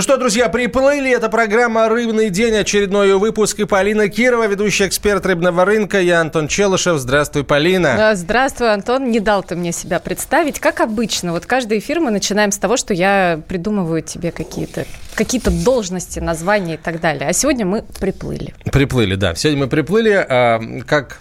Ну 0.00 0.02
что, 0.02 0.16
друзья, 0.16 0.48
приплыли. 0.48 1.14
Это 1.14 1.28
программа 1.28 1.86
«Рыбный 1.90 2.30
день», 2.30 2.54
очередной 2.54 3.18
выпуск. 3.18 3.58
И 3.60 3.66
Полина 3.66 4.08
Кирова, 4.08 4.46
ведущий 4.46 4.86
эксперт 4.86 5.26
рыбного 5.26 5.66
рынка. 5.66 6.00
Я 6.00 6.22
Антон 6.22 6.48
Челышев. 6.48 6.96
Здравствуй, 6.96 7.44
Полина. 7.44 8.12
Здравствуй, 8.14 8.72
Антон. 8.72 9.10
Не 9.10 9.20
дал 9.20 9.42
ты 9.42 9.56
мне 9.56 9.72
себя 9.72 10.00
представить. 10.00 10.58
Как 10.58 10.80
обычно, 10.80 11.32
вот 11.32 11.44
каждый 11.44 11.80
эфир 11.80 12.00
мы 12.00 12.10
начинаем 12.10 12.50
с 12.50 12.56
того, 12.56 12.78
что 12.78 12.94
я 12.94 13.42
придумываю 13.46 14.00
тебе 14.00 14.32
какие-то 14.32 14.86
какие 15.16 15.42
должности, 15.42 16.18
названия 16.18 16.76
и 16.76 16.78
так 16.78 16.98
далее. 17.02 17.28
А 17.28 17.34
сегодня 17.34 17.66
мы 17.66 17.84
приплыли. 18.00 18.54
Приплыли, 18.72 19.16
да. 19.16 19.34
Сегодня 19.34 19.64
мы 19.64 19.68
приплыли. 19.68 20.12
А, 20.12 20.62
как 20.86 21.20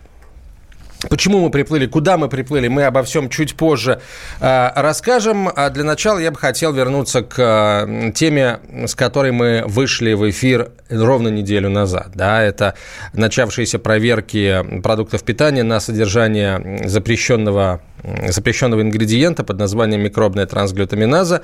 Почему 1.07 1.39
мы 1.39 1.49
приплыли, 1.49 1.85
куда 1.85 2.17
мы 2.17 2.27
приплыли, 2.27 2.67
мы 2.67 2.83
обо 2.83 3.03
всем 3.03 3.29
чуть 3.29 3.55
позже 3.55 4.01
э, 4.41 4.69
расскажем. 4.75 5.49
А 5.55 5.69
для 5.69 5.85
начала 5.85 6.19
я 6.19 6.29
бы 6.29 6.37
хотел 6.37 6.73
вернуться 6.73 7.21
к 7.21 7.35
э, 7.37 8.11
теме, 8.13 8.59
с 8.85 8.95
которой 8.95 9.31
мы 9.31 9.63
вышли 9.65 10.11
в 10.11 10.29
эфир 10.29 10.71
ровно 10.89 11.29
неделю 11.29 11.69
назад. 11.69 12.09
Да, 12.15 12.43
это 12.43 12.73
начавшиеся 13.13 13.79
проверки 13.79 14.81
продуктов 14.81 15.23
питания 15.23 15.63
на 15.63 15.79
содержание 15.79 16.81
запрещенного 16.85 17.81
запрещенного 18.27 18.81
ингредиента 18.81 19.43
под 19.43 19.59
названием 19.59 20.01
микробная 20.01 20.45
трансглютаминаза. 20.45 21.41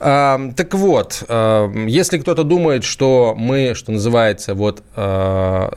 А, 0.00 0.40
так 0.56 0.74
вот, 0.74 1.24
а, 1.28 1.70
если 1.86 2.18
кто-то 2.18 2.44
думает, 2.44 2.84
что 2.84 3.34
мы, 3.36 3.74
что 3.74 3.92
называется, 3.92 4.54
вот 4.54 4.82
а, 4.96 5.70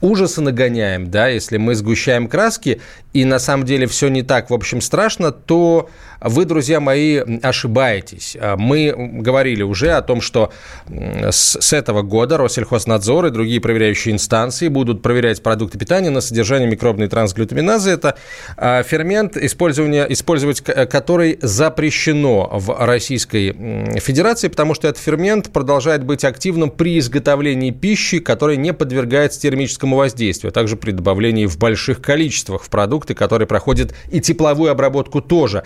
ужасы 0.00 0.40
нагоняем, 0.40 1.10
да, 1.10 1.28
если 1.28 1.55
мы 1.58 1.74
сгущаем 1.74 2.28
краски, 2.28 2.80
и 3.12 3.24
на 3.24 3.38
самом 3.38 3.64
деле 3.64 3.86
все 3.86 4.08
не 4.08 4.22
так, 4.22 4.50
в 4.50 4.54
общем, 4.54 4.80
страшно, 4.80 5.32
то 5.32 5.88
вы, 6.20 6.44
друзья 6.44 6.80
мои, 6.80 7.20
ошибаетесь. 7.42 8.36
Мы 8.56 8.94
говорили 8.96 9.62
уже 9.62 9.92
о 9.92 10.02
том, 10.02 10.20
что 10.20 10.52
с 10.88 11.72
этого 11.72 12.02
года 12.02 12.36
Россельхознадзор 12.36 13.26
и 13.26 13.30
другие 13.30 13.60
проверяющие 13.60 14.14
инстанции 14.14 14.68
будут 14.68 15.02
проверять 15.02 15.42
продукты 15.42 15.78
питания 15.78 16.10
на 16.10 16.20
содержание 16.20 16.68
микробной 16.68 17.08
трансглютаминазы. 17.08 17.90
Это 17.90 18.16
а, 18.56 18.82
фермент, 18.82 19.36
использование, 19.36 20.06
использовать 20.12 20.60
который 20.60 21.38
запрещено 21.42 22.48
в 22.52 22.84
Российской 22.84 23.52
Федерации, 24.00 24.48
потому 24.48 24.74
что 24.74 24.88
этот 24.88 25.02
фермент 25.02 25.50
продолжает 25.50 26.04
быть 26.04 26.24
активным 26.24 26.70
при 26.70 26.98
изготовлении 26.98 27.70
пищи, 27.70 28.18
которая 28.18 28.56
не 28.56 28.72
подвергается 28.72 29.40
термическому 29.40 29.96
воздействию, 29.96 30.50
а 30.50 30.52
также 30.52 30.76
при 30.76 30.92
добавлении 30.92 31.45
в 31.46 31.58
больших 31.58 32.00
количествах 32.00 32.62
в 32.62 32.70
продукты, 32.70 33.14
которые 33.14 33.46
проходят 33.46 33.94
и 34.10 34.20
тепловую 34.20 34.70
обработку 34.70 35.20
тоже. 35.20 35.64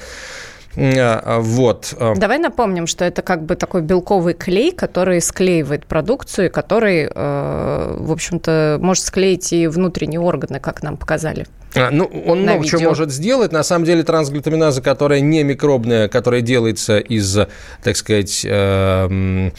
А, 0.77 1.41
вот. 1.41 1.95
Давай 2.17 2.39
напомним, 2.39 2.87
что 2.87 3.05
это 3.05 3.23
как 3.23 3.45
бы 3.45 3.57
такой 3.57 3.83
белковый 3.83 4.35
клей, 4.35 4.73
который 4.73 5.21
склеивает 5.21 5.87
продукцию, 5.87 6.51
который, 6.51 7.11
э, 7.13 7.97
в 7.99 8.13
общем-то, 8.13 8.79
может 8.81 9.05
склеить 9.05 9.53
и 9.53 9.67
внутренние 9.67 10.21
органы, 10.21 10.61
как 10.61 10.83
нам 10.83 10.97
показали. 10.97 11.47
А, 11.75 11.91
ну, 11.91 12.05
он 12.05 12.43
много 12.43 12.63
видео. 12.63 12.79
чего 12.79 12.91
может 12.91 13.11
сделать. 13.11 13.53
На 13.53 13.63
самом 13.63 13.85
деле 13.85 14.03
трансглютаминаза, 14.03 14.83
которая 14.83 15.21
не 15.21 15.43
микробная, 15.43 16.09
которая 16.09 16.41
делается 16.41 16.99
из, 16.99 17.39
так 17.83 17.97
сказать, 17.97 18.45
э, 18.45 19.51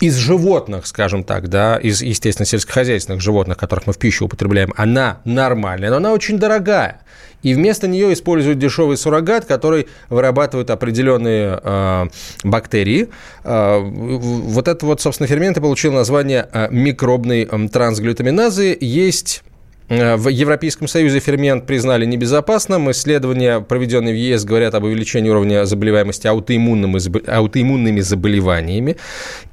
из 0.00 0.16
животных, 0.16 0.86
скажем 0.86 1.24
так, 1.24 1.48
да, 1.48 1.76
из, 1.76 2.02
естественно, 2.02 2.46
сельскохозяйственных 2.46 3.20
животных, 3.20 3.58
которых 3.58 3.86
мы 3.86 3.92
в 3.92 3.98
пищу 3.98 4.26
употребляем, 4.26 4.72
она 4.76 5.20
нормальная, 5.24 5.90
но 5.90 5.96
она 5.96 6.12
очень 6.12 6.38
дорогая. 6.38 7.00
И 7.42 7.54
вместо 7.54 7.86
нее 7.86 8.12
используют 8.12 8.58
дешевый 8.58 8.96
суррогат, 8.96 9.44
который 9.44 9.86
вырабатывает 10.08 10.70
определенные 10.70 11.60
э, 11.62 12.06
бактерии. 12.44 13.08
Э, 13.44 13.78
вот 13.80 14.68
этот 14.68 14.82
вот, 14.82 15.00
собственно, 15.00 15.26
фермент 15.26 15.56
и 15.56 15.60
получил 15.60 15.92
название 15.92 16.48
э, 16.52 16.68
микробной 16.70 17.46
трансглютаминазы. 17.68 18.76
Есть 18.80 19.42
в 19.88 20.28
Европейском 20.28 20.88
Союзе 20.88 21.20
фермент 21.20 21.66
признали 21.66 22.04
небезопасным. 22.04 22.90
Исследования, 22.90 23.60
проведенные 23.60 24.14
в 24.14 24.16
ЕС, 24.16 24.44
говорят 24.44 24.74
об 24.74 24.84
увеличении 24.84 25.30
уровня 25.30 25.64
заболеваемости 25.64 26.26
аутоиммунными 26.26 28.00
заболеваниями 28.00 28.96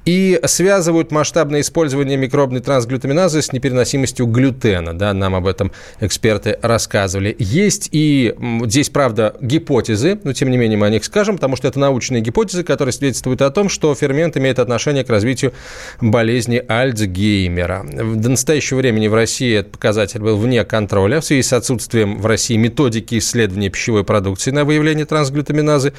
и 0.05 0.39
связывают 0.45 1.11
масштабное 1.11 1.61
использование 1.61 2.17
микробной 2.17 2.61
трансглютаминазы 2.61 3.41
с 3.41 3.53
непереносимостью 3.53 4.25
глютена. 4.25 4.97
Да, 4.97 5.13
нам 5.13 5.35
об 5.35 5.45
этом 5.47 5.71
эксперты 5.99 6.57
рассказывали. 6.61 7.35
Есть 7.37 7.89
и 7.91 8.33
здесь, 8.65 8.89
правда, 8.89 9.35
гипотезы, 9.39 10.19
но 10.23 10.33
тем 10.33 10.49
не 10.49 10.57
менее 10.57 10.77
мы 10.77 10.87
о 10.87 10.89
них 10.89 11.05
скажем, 11.05 11.35
потому 11.35 11.55
что 11.55 11.67
это 11.67 11.79
научные 11.79 12.21
гипотезы, 12.21 12.63
которые 12.63 12.91
свидетельствуют 12.91 13.41
о 13.43 13.51
том, 13.51 13.69
что 13.69 13.93
фермент 13.93 14.35
имеет 14.35 14.57
отношение 14.59 15.03
к 15.03 15.09
развитию 15.09 15.53
болезни 16.01 16.63
Альцгеймера. 16.67 17.85
До 18.15 18.29
настоящего 18.29 18.79
времени 18.79 19.07
в 19.07 19.13
России 19.13 19.59
этот 19.59 19.73
показатель 19.73 20.22
был 20.23 20.37
вне 20.37 20.63
контроля 20.63 21.21
в 21.21 21.25
связи 21.25 21.43
с 21.43 21.53
отсутствием 21.53 22.19
в 22.19 22.25
России 22.25 22.55
методики 22.55 23.17
исследования 23.17 23.69
пищевой 23.69 24.03
продукции 24.03 24.51
на 24.51 24.65
выявление 24.65 25.05
трансглютаминазы. 25.05 25.93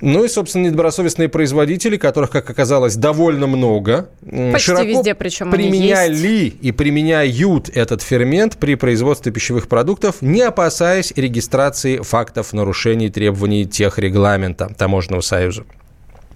Ну 0.00 0.24
и, 0.24 0.28
собственно, 0.28 0.66
недобросовестные 0.66 1.28
производители, 1.28 1.96
которых, 1.96 2.30
как 2.30 2.50
оказалось, 2.50 2.96
довольно 2.96 3.46
много, 3.46 4.10
Почти 4.52 4.66
широко 4.66 4.84
везде, 4.84 5.14
причем 5.14 5.50
применяли 5.50 6.46
и 6.60 6.72
применяют 6.72 7.70
этот 7.74 8.02
фермент 8.02 8.56
при 8.58 8.74
производстве 8.74 9.32
пищевых 9.32 9.68
продуктов, 9.68 10.20
не 10.20 10.42
опасаясь 10.42 11.12
регистрации 11.16 11.98
фактов 11.98 12.52
нарушений 12.52 13.10
требований 13.10 13.64
тех 13.66 13.98
регламента 13.98 14.70
Таможенного 14.76 15.20
союза. 15.20 15.64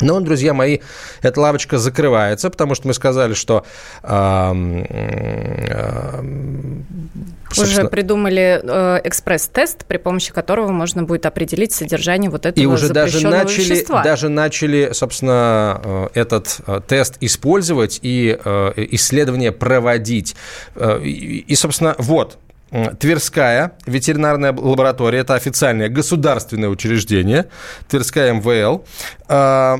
Но, 0.02 0.20
друзья 0.20 0.52
мои, 0.54 0.78
эта 1.22 1.40
лавочка 1.40 1.78
закрывается, 1.78 2.50
потому 2.50 2.74
что 2.74 2.88
мы 2.88 2.94
сказали, 2.94 3.34
что... 3.34 3.64
Э, 4.02 4.52
э, 4.88 6.22
уже 7.58 7.84
придумали 7.88 8.60
э, 8.62 9.00
экспресс-тест, 9.04 9.84
при 9.86 9.98
помощи 9.98 10.32
которого 10.32 10.72
можно 10.72 11.02
будет 11.02 11.26
определить 11.26 11.72
содержание 11.72 12.30
вот 12.30 12.46
этого 12.46 12.62
И 12.62 12.66
уже 12.66 12.88
даже 12.88 13.26
начали, 13.26 13.62
вещества. 13.62 14.02
даже 14.02 14.28
начали, 14.28 14.90
собственно, 14.92 15.80
э, 15.84 16.08
этот 16.14 16.60
э, 16.66 16.80
тест 16.86 17.16
использовать 17.20 18.00
и 18.02 18.32
исследования 18.92 19.52
проводить. 19.52 20.34
И, 21.02 21.54
собственно, 21.54 21.94
вот, 21.98 22.38
Тверская 22.98 23.72
ветеринарная 23.84 24.52
лаборатория, 24.52 25.18
это 25.18 25.34
официальное 25.34 25.90
государственное 25.90 26.70
учреждение, 26.70 27.48
Тверская 27.86 28.32
МВЛ, 28.32 28.84
а, 29.28 29.78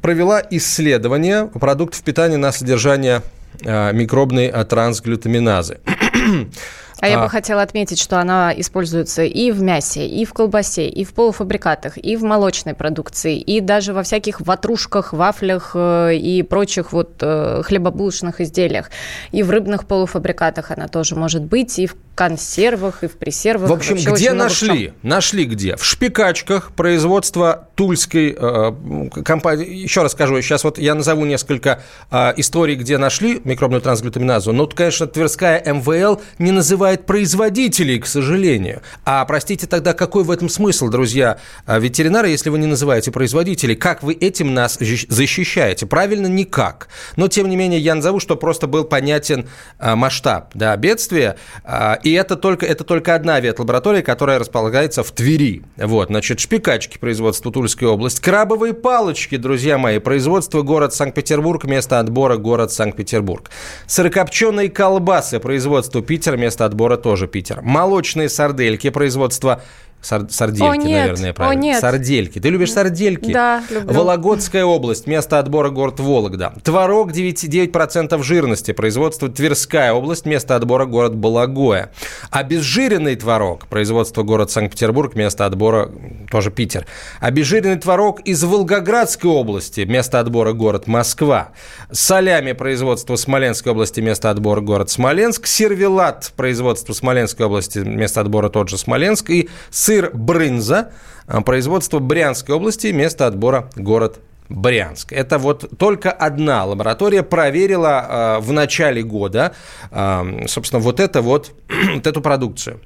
провела 0.00 0.40
исследование 0.50 1.46
продуктов 1.46 2.02
питания 2.02 2.36
на 2.36 2.52
содержание 2.52 3.22
а, 3.66 3.90
микробной 3.90 4.52
трансглютаминазы. 4.64 5.80
А, 5.84 6.46
а 7.00 7.08
я 7.08 7.20
бы 7.20 7.28
хотела 7.28 7.62
отметить, 7.62 7.98
что 8.00 8.20
она 8.20 8.52
используется 8.56 9.24
и 9.24 9.50
в 9.50 9.60
мясе, 9.60 10.06
и 10.06 10.24
в 10.24 10.32
колбасе, 10.32 10.88
и 10.88 11.04
в 11.04 11.14
полуфабрикатах, 11.14 11.98
и 11.98 12.16
в 12.16 12.22
молочной 12.22 12.74
продукции, 12.74 13.36
и 13.40 13.60
даже 13.60 13.92
во 13.92 14.04
всяких 14.04 14.40
ватрушках, 14.40 15.12
вафлях 15.12 15.72
э, 15.74 16.14
и 16.14 16.44
прочих 16.44 16.92
вот 16.92 17.16
э, 17.20 17.62
хлебобулочных 17.64 18.40
изделиях. 18.40 18.90
И 19.32 19.42
в 19.42 19.50
рыбных 19.50 19.86
полуфабрикатах 19.86 20.70
она 20.70 20.86
тоже 20.86 21.16
может 21.16 21.42
быть, 21.42 21.80
и 21.80 21.88
в 21.88 21.96
консервах, 22.14 23.04
и 23.04 23.08
в 23.08 23.12
пресервах. 23.12 23.70
В 23.70 23.72
общем, 23.72 23.96
где 23.96 24.32
нашли? 24.32 24.92
Нашли 25.02 25.44
где? 25.44 25.76
В 25.76 25.84
шпикачках 25.84 26.72
производства 26.72 27.68
тульской 27.74 28.36
э, 28.38 29.08
компании. 29.24 29.68
Еще 29.68 30.02
раз 30.02 30.12
скажу, 30.12 30.40
сейчас 30.42 30.64
вот 30.64 30.78
я 30.78 30.94
назову 30.94 31.24
несколько 31.24 31.82
э, 32.10 32.32
историй, 32.36 32.74
где 32.74 32.98
нашли 32.98 33.40
микробную 33.44 33.80
трансглютаминазу. 33.80 34.52
Но, 34.52 34.66
конечно, 34.66 35.06
Тверская 35.06 35.62
МВЛ 35.64 36.20
не 36.38 36.50
называет 36.50 37.06
производителей, 37.06 37.98
к 37.98 38.06
сожалению. 38.06 38.82
А 39.04 39.24
простите 39.24 39.66
тогда, 39.66 39.92
какой 39.94 40.24
в 40.24 40.30
этом 40.30 40.48
смысл, 40.48 40.88
друзья, 40.88 41.38
а, 41.66 41.78
ветеринары, 41.78 42.28
если 42.28 42.50
вы 42.50 42.58
не 42.58 42.66
называете 42.66 43.10
производителей? 43.10 43.74
Как 43.74 44.02
вы 44.02 44.14
этим 44.14 44.54
нас 44.54 44.78
защищаете? 44.78 45.86
Правильно, 45.86 46.26
никак. 46.26 46.88
Но, 47.16 47.28
тем 47.28 47.48
не 47.48 47.56
менее, 47.56 47.80
я 47.80 47.94
назову, 47.94 48.20
что 48.20 48.36
просто 48.36 48.66
был 48.66 48.84
понятен 48.84 49.48
а, 49.78 49.96
масштаб 49.96 50.50
да, 50.54 50.76
бедствия. 50.76 51.36
А, 51.64 51.98
и 52.04 52.12
это 52.12 52.36
только, 52.36 52.66
это 52.66 52.84
только 52.84 53.14
одна 53.14 53.40
ветлаборатория, 53.40 54.02
которая 54.02 54.38
располагается 54.38 55.02
в 55.02 55.10
Твери. 55.12 55.62
Вот, 55.76 56.08
значит, 56.08 56.40
шпикачки 56.40 56.98
производства 56.98 57.52
Тульской 57.52 57.88
области, 57.88 58.20
крабовые 58.20 58.74
палочки, 58.74 59.36
друзья 59.36 59.78
мои, 59.78 59.98
производство 59.98 60.62
город 60.62 60.94
Санкт-Петербург, 60.94 61.64
место 61.64 61.98
отбора 61.98 62.36
город 62.36 62.72
Санкт-Петербург. 62.72 63.50
Сырокопченые 63.86 64.68
колбасы, 64.68 65.38
производство 65.40 66.02
Питер, 66.02 66.36
место 66.36 66.64
отбора 66.64 66.96
тоже 66.96 67.26
Питер. 67.26 67.62
Молочные 67.62 68.28
сардельки, 68.28 68.90
производство 68.90 69.62
Сар, 70.02 70.26
сардельки, 70.30 70.68
О, 70.68 70.74
нет. 70.74 71.00
наверное, 71.00 71.32
правильно. 71.32 71.60
О, 71.60 71.62
нет. 71.62 71.80
Сардельки. 71.80 72.40
Ты 72.40 72.48
любишь 72.48 72.72
сардельки? 72.72 73.32
Да, 73.32 73.62
люблю. 73.70 73.94
Вологодская 73.94 74.64
область, 74.64 75.06
место 75.06 75.38
отбора 75.38 75.70
город 75.70 76.00
Вологда. 76.00 76.54
Творог 76.64 77.12
9, 77.12 77.44
9% 77.44 78.20
жирности, 78.24 78.72
производство 78.72 79.28
Тверская 79.28 79.92
область, 79.92 80.26
место 80.26 80.56
отбора 80.56 80.86
город 80.86 81.14
Балагоя. 81.14 81.92
Обезжиренный 82.32 83.14
творог, 83.14 83.68
производство 83.68 84.24
город 84.24 84.50
Санкт-Петербург, 84.50 85.14
место 85.14 85.46
отбора 85.46 85.88
тоже 86.32 86.50
Питер. 86.50 86.84
Обезжиренный 87.20 87.76
творог 87.76 88.22
из 88.22 88.42
Волгоградской 88.42 89.30
области, 89.30 89.82
место 89.82 90.18
отбора 90.18 90.52
город 90.52 90.88
Москва. 90.88 91.50
Солями 91.92 92.52
производство 92.52 93.14
Смоленской 93.14 93.70
области, 93.70 94.00
место 94.00 94.30
отбора 94.30 94.62
город 94.62 94.90
Смоленск. 94.90 95.46
Сервелат 95.46 96.32
производство 96.36 96.92
Смоленской 96.92 97.46
области, 97.46 97.78
место 97.78 98.20
отбора 98.20 98.48
тот 98.48 98.68
же 98.68 98.78
Смоленск. 98.78 99.30
И 99.30 99.48
сыр 99.70 99.91
брынза, 100.12 100.92
а, 101.26 101.40
производство 101.42 101.98
Брянской 101.98 102.54
области, 102.54 102.88
место 102.88 103.26
отбора 103.26 103.70
город 103.76 104.20
Брянск. 104.48 105.12
Это 105.12 105.38
вот 105.38 105.78
только 105.78 106.10
одна 106.10 106.64
лаборатория 106.64 107.22
проверила 107.22 108.38
э, 108.38 108.40
в 108.40 108.52
начале 108.52 109.02
года, 109.02 109.54
э, 109.90 110.46
собственно, 110.46 110.80
вот 110.80 111.00
это 111.00 111.22
вот, 111.22 111.52
вот 111.94 112.06
эту 112.06 112.20
продукцию. 112.20 112.80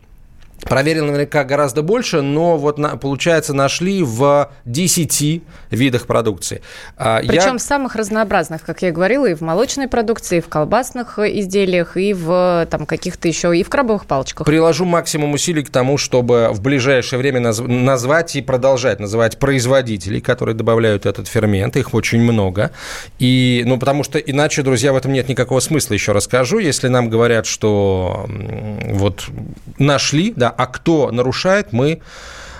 Проверили 0.68 1.00
наверняка 1.00 1.44
гораздо 1.44 1.82
больше, 1.82 2.22
но 2.22 2.56
вот 2.56 2.78
на, 2.78 2.96
получается 2.96 3.54
нашли 3.54 4.02
в 4.02 4.50
10 4.64 5.42
видах 5.70 6.06
продукции. 6.06 6.60
А, 6.96 7.20
Причем 7.20 7.54
я... 7.54 7.58
самых 7.58 7.94
разнообразных, 7.94 8.62
как 8.62 8.82
я 8.82 8.90
говорила, 8.90 9.26
и 9.26 9.34
в 9.34 9.42
молочной 9.42 9.86
продукции, 9.86 10.38
и 10.38 10.40
в 10.40 10.48
колбасных 10.48 11.18
изделиях, 11.18 11.96
и 11.96 12.12
в 12.12 12.66
там 12.70 12.84
каких-то 12.86 13.28
еще, 13.28 13.56
и 13.56 13.62
в 13.62 13.68
крабовых 13.68 14.06
палочках. 14.06 14.46
Приложу 14.46 14.84
максимум 14.84 15.32
усилий 15.32 15.62
к 15.62 15.70
тому, 15.70 15.98
чтобы 15.98 16.50
в 16.52 16.60
ближайшее 16.60 17.18
время 17.20 17.40
наз... 17.40 17.60
назвать 17.60 18.34
и 18.34 18.42
продолжать 18.42 18.98
называть 18.98 19.38
производителей, 19.38 20.20
которые 20.20 20.54
добавляют 20.54 21.06
этот 21.06 21.28
фермент. 21.28 21.76
Их 21.76 21.94
очень 21.94 22.20
много. 22.20 22.72
И, 23.18 23.62
ну, 23.66 23.78
потому 23.78 24.02
что 24.02 24.18
иначе, 24.18 24.62
друзья, 24.62 24.92
в 24.92 24.96
этом 24.96 25.12
нет 25.12 25.28
никакого 25.28 25.60
смысла. 25.60 25.94
Еще 25.94 26.12
расскажу. 26.12 26.58
Если 26.58 26.88
нам 26.88 27.08
говорят, 27.08 27.46
что 27.46 28.26
вот 28.28 29.26
нашли, 29.78 30.32
да, 30.34 30.55
а 30.56 30.66
кто 30.66 31.10
нарушает, 31.10 31.72
мы, 31.72 32.00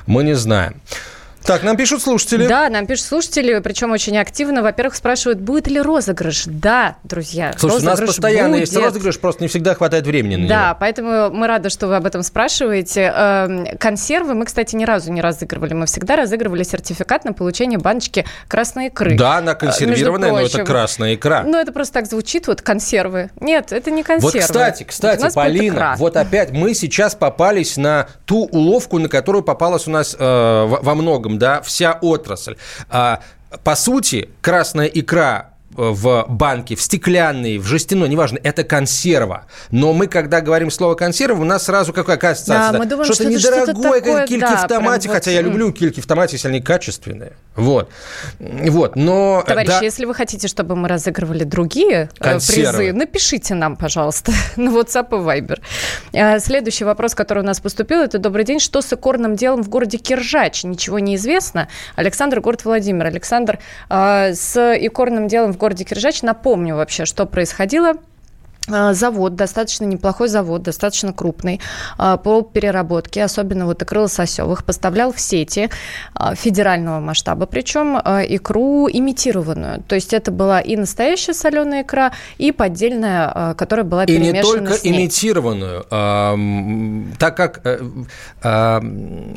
мы 0.07 0.25
не 0.25 0.35
знаем. 0.35 0.81
Так, 1.47 1.63
нам 1.63 1.77
пишут 1.77 2.03
слушатели. 2.03 2.47
Да, 2.49 2.69
нам 2.69 2.87
пишут 2.87 3.07
слушатели, 3.07 3.61
причем 3.61 3.93
очень 3.93 4.19
активно. 4.19 4.63
Во-первых, 4.63 4.97
спрашивают, 4.97 5.39
будет 5.39 5.69
ли 5.69 5.81
розыгрыш. 5.81 6.45
Да, 6.47 6.97
друзья, 7.05 7.55
Слушай, 7.57 7.75
розыгрыш 7.75 7.99
у 7.99 8.01
нас 8.03 8.09
постоянно 8.09 8.49
будет. 8.51 8.61
есть 8.63 8.77
розыгрыш, 8.77 9.21
просто 9.21 9.45
не 9.45 9.49
всегда 9.49 9.75
хватает 9.77 10.07
времени 10.07 10.35
на 10.37 10.49
Да, 10.49 10.67
него. 10.69 10.77
поэтому 10.81 11.31
мы 11.31 11.47
рады, 11.47 11.71
что 11.71 11.87
вы 11.87 11.97
об 11.97 12.05
этом 12.07 12.25
спрашиваете. 12.25 13.13
Эм, 13.15 13.67
консервы 13.79 14.35
мы, 14.35 14.45
кстати, 14.47 14.75
ни 14.75 14.85
разу 14.85 15.13
не 15.13 15.21
разыгрывали. 15.21 15.75
Мы 15.75 15.87
всегда 15.87 16.17
разыгрывали 16.17 16.65
сертификат 16.65 17.25
на 17.25 17.33
получение 17.33 17.79
баночки 17.79 18.25
красной 18.49 18.89
икры. 18.89 19.17
Да, 19.17 19.37
она 19.37 19.55
консервированная, 19.55 20.33
но 20.33 20.41
это 20.41 20.65
красная 20.65 21.15
икра. 21.15 21.45
Ну, 21.47 21.59
это 21.59 21.71
просто 21.73 21.95
так 21.95 22.07
звучит, 22.07 22.49
вот 22.49 22.61
консервы. 22.63 23.31
Нет, 23.41 23.71
это 23.71 23.93
не 23.93 24.03
консервы. 24.03 24.33
Вот, 24.41 24.43
кстати, 24.43 24.83
кстати, 24.83 25.23
вот 25.23 25.35
Полина, 25.35 25.95
вот 25.99 26.17
опять 26.17 26.51
мы 26.51 26.75
сейчас 26.75 27.15
попались 27.15 27.77
на 27.77 28.09
ту 28.25 28.47
уловку, 28.47 28.99
на 28.99 29.09
которую 29.09 29.45
попалась 29.45 29.87
у 29.87 29.91
нас 29.93 30.17
э, 30.19 30.65
во 30.67 30.95
многом, 30.97 31.36
да, 31.39 31.61
вся 31.63 31.99
отрасль. 32.01 32.57
А, 32.89 33.21
по 33.65 33.77
сути, 33.77 34.31
красная 34.41 34.87
икра 34.87 35.51
в 35.77 36.25
банке, 36.29 36.75
в 36.75 36.81
стеклянной, 36.81 37.59
в 37.59 37.67
жестяной, 37.67 38.09
неважно, 38.09 38.39
это 38.43 38.65
консерва. 38.65 39.47
Но 39.71 39.93
мы, 39.93 40.07
когда 40.07 40.41
говорим 40.41 40.71
слово 40.71 40.95
консерва, 40.95 41.41
у 41.41 41.45
нас 41.45 41.65
сразу 41.65 41.93
какая 41.93 42.17
ассоциация? 42.17 42.73
Да, 42.73 42.79
мы 42.79 42.87
думаем, 42.87 43.05
что-то 43.05 43.31
что 43.39 43.51
недорогое, 43.51 44.01
что 44.01 44.27
кильки 44.27 44.41
да, 44.41 44.57
в 44.57 44.69
томате, 44.69 45.09
хотя 45.09 45.31
вот... 45.31 45.37
я 45.37 45.43
люблю 45.43 45.73
кильки 45.73 46.01
в 46.01 46.07
томате, 46.07 46.37
если 46.37 46.49
они 46.49 46.61
качественные. 46.61 47.33
Вот. 47.55 47.91
Вот, 48.39 48.97
но... 48.97 49.43
Товарищи, 49.47 49.71
да... 49.71 49.81
если 49.83 50.05
вы 50.07 50.15
хотите, 50.15 50.49
чтобы 50.49 50.77
мы 50.77 50.89
разыгрывали 50.89 51.45
другие 51.45 52.09
э, 52.19 52.23
консервы. 52.23 52.79
призы, 52.79 52.93
напишите 52.93 53.55
нам, 53.55 53.77
пожалуйста, 53.77 54.33
на 54.57 54.71
WhatsApp 54.71 55.09
и 55.11 55.41
Viber. 55.41 55.61
Э, 56.13 56.39
следующий 56.39 56.85
вопрос, 56.85 57.15
который 57.15 57.43
у 57.43 57.47
нас 57.47 57.61
поступил, 57.61 58.01
это 58.01 58.19
«Добрый 58.19 58.45
день, 58.45 58.61
что 58.61 58.81
с 58.81 58.93
икорным 58.93 59.37
делом 59.37 59.63
в 59.63 59.69
городе 59.69 59.99
Киржач? 59.99 60.65
Ничего 60.65 60.99
не 60.99 61.17
известно». 61.17 61.69
Александр, 61.97 62.41
город 62.41 62.65
Владимир. 62.65 63.07
Александр, 63.07 63.59
э, 63.91 64.33
с 64.33 64.57
икорным 64.57 65.29
делом 65.29 65.53
в 65.53 65.57
городе 65.57 65.66
городе 65.67 65.85
Киржач. 65.85 66.23
Напомню 66.23 66.77
вообще, 66.77 67.07
что 67.07 67.27
происходило. 67.27 67.95
А, 68.69 68.95
завод, 68.95 69.37
достаточно 69.37 69.85
неплохой 69.85 70.29
завод, 70.29 70.63
достаточно 70.63 71.13
крупный 71.13 71.61
а, 71.99 72.17
по 72.17 72.43
переработке, 72.43 73.23
особенно 73.23 73.67
вот 73.67 73.83
икры 73.83 74.01
лососевых, 74.01 74.65
поставлял 74.65 75.13
в 75.13 75.21
сети 75.21 75.71
а, 76.15 76.35
федерального 76.35 77.01
масштаба, 77.01 77.47
причем 77.47 77.97
икру 77.97 78.89
имитированную. 78.89 79.83
То 79.85 79.95
есть 79.95 80.13
это 80.13 80.31
была 80.31 80.61
и 80.61 80.77
настоящая 80.77 81.35
соленая 81.35 81.83
икра, 81.83 82.13
и 82.39 82.51
поддельная, 82.53 83.55
которая 83.55 83.85
была 83.85 84.05
и 84.05 84.07
перемешана 84.09 84.33
И 84.33 84.39
не 84.39 84.43
только 84.43 84.73
с 84.75 84.85
ней. 84.85 84.97
имитированную. 84.97 85.85
Так 87.19 87.37
как 87.37 87.61
э, 87.65 88.81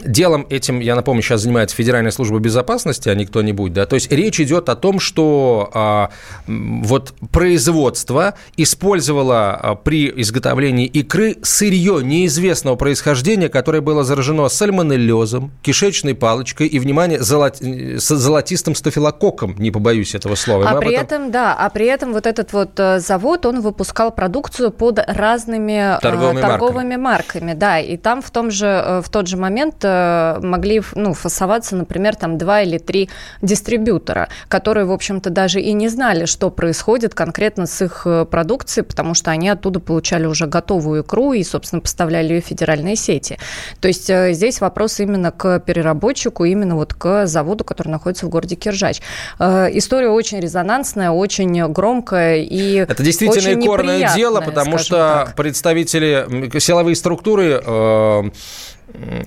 делом 0.06 0.48
этим, 0.50 0.80
я 0.80 0.96
напомню, 0.96 1.22
сейчас 1.22 1.42
занимается 1.42 1.76
Федеральная 1.76 2.12
служба 2.12 2.40
безопасности, 2.40 3.10
а 3.10 3.16
не 3.16 3.26
кто-нибудь, 3.26 3.74
да, 3.74 3.86
то 3.86 3.96
есть 3.96 4.12
речь 4.12 4.40
идет 4.40 4.70
о 4.70 4.76
том, 4.76 5.00
что 5.00 6.10
вот 6.48 7.14
производство 7.32 8.34
использовало 8.58 9.19
использовала 9.20 9.52
а, 9.52 9.76
при 9.76 10.12
изготовлении 10.22 10.86
икры 10.86 11.38
сырье 11.42 12.02
неизвестного 12.04 12.76
происхождения, 12.76 13.50
которое 13.50 13.82
было 13.82 14.04
заражено 14.04 14.48
сальмонеллезом, 14.50 15.52
кишечной 15.62 16.16
палочкой 16.16 16.68
и, 16.68 16.80
внимание, 16.80 17.22
золот... 17.22 17.58
с 17.58 18.16
золотистым 18.16 18.76
стафилококком, 18.76 19.56
не 19.58 19.72
побоюсь 19.72 20.16
этого 20.16 20.36
слова. 20.36 20.70
А 20.70 20.76
при 20.76 20.94
этом... 20.94 21.24
этом, 21.24 21.32
да, 21.32 21.56
а 21.56 21.70
при 21.70 21.86
этом 21.86 22.14
вот 22.14 22.26
этот 22.26 22.54
вот 22.54 22.80
э, 22.80 23.00
завод, 23.00 23.46
он 23.46 23.62
выпускал 23.62 24.12
продукцию 24.12 24.72
под 24.72 25.00
разными 25.08 25.98
э, 25.98 26.00
торговыми, 26.02 26.42
торговыми 26.42 26.96
марками. 26.96 27.44
марками. 27.46 27.54
Да, 27.54 27.80
и 27.80 27.98
там 27.98 28.22
в, 28.22 28.32
том 28.32 28.52
же, 28.52 28.68
э, 28.68 29.02
в 29.02 29.10
тот 29.10 29.28
же 29.28 29.38
момент 29.38 29.84
могли 29.84 30.82
ну, 30.96 31.14
фасоваться, 31.14 31.76
например, 31.76 32.16
там 32.16 32.38
два 32.38 32.62
или 32.62 32.78
три 32.78 33.10
дистрибьютора, 33.42 34.30
которые, 34.48 34.86
в 34.86 34.92
общем-то, 34.92 35.30
даже 35.30 35.62
и 35.62 35.74
не 35.74 35.88
знали, 35.90 36.26
что 36.26 36.50
происходит 36.50 37.14
конкретно 37.14 37.66
с 37.66 37.82
их 37.82 38.08
продукцией, 38.30 38.86
потому 38.86 39.09
потому 39.10 39.16
что 39.16 39.32
они 39.32 39.50
оттуда 39.50 39.80
получали 39.80 40.28
уже 40.28 40.46
готовую 40.46 41.02
икру 41.02 41.34
и, 41.34 41.44
собственно, 41.44 41.82
поставляли 41.82 42.34
ее 42.34 42.42
в 42.44 42.46
федеральные 42.46 42.96
сети. 42.96 43.40
То 43.80 43.88
есть 43.88 44.08
э, 44.08 44.34
здесь 44.34 44.62
вопрос 44.62 45.00
именно 45.00 45.32
к 45.32 45.60
переработчику, 45.62 46.46
именно 46.46 46.76
вот 46.76 46.94
к 46.94 47.26
заводу, 47.26 47.64
который 47.64 47.88
находится 47.88 48.28
в 48.28 48.30
городе 48.30 48.56
Киржач. 48.56 49.02
Э, 49.40 49.68
история 49.72 50.10
очень 50.10 50.40
резонансная, 50.40 51.10
очень 51.10 51.72
громкая 51.72 52.38
и 52.38 52.76
Это 52.76 53.02
действительно 53.02 53.50
очень 53.50 53.64
икорное 53.64 54.16
дело, 54.16 54.42
потому 54.42 54.78
что 54.78 55.24
так. 55.26 55.36
представители 55.36 56.60
силовые 56.60 56.96
структуры 56.96 57.60
э, 57.66 58.30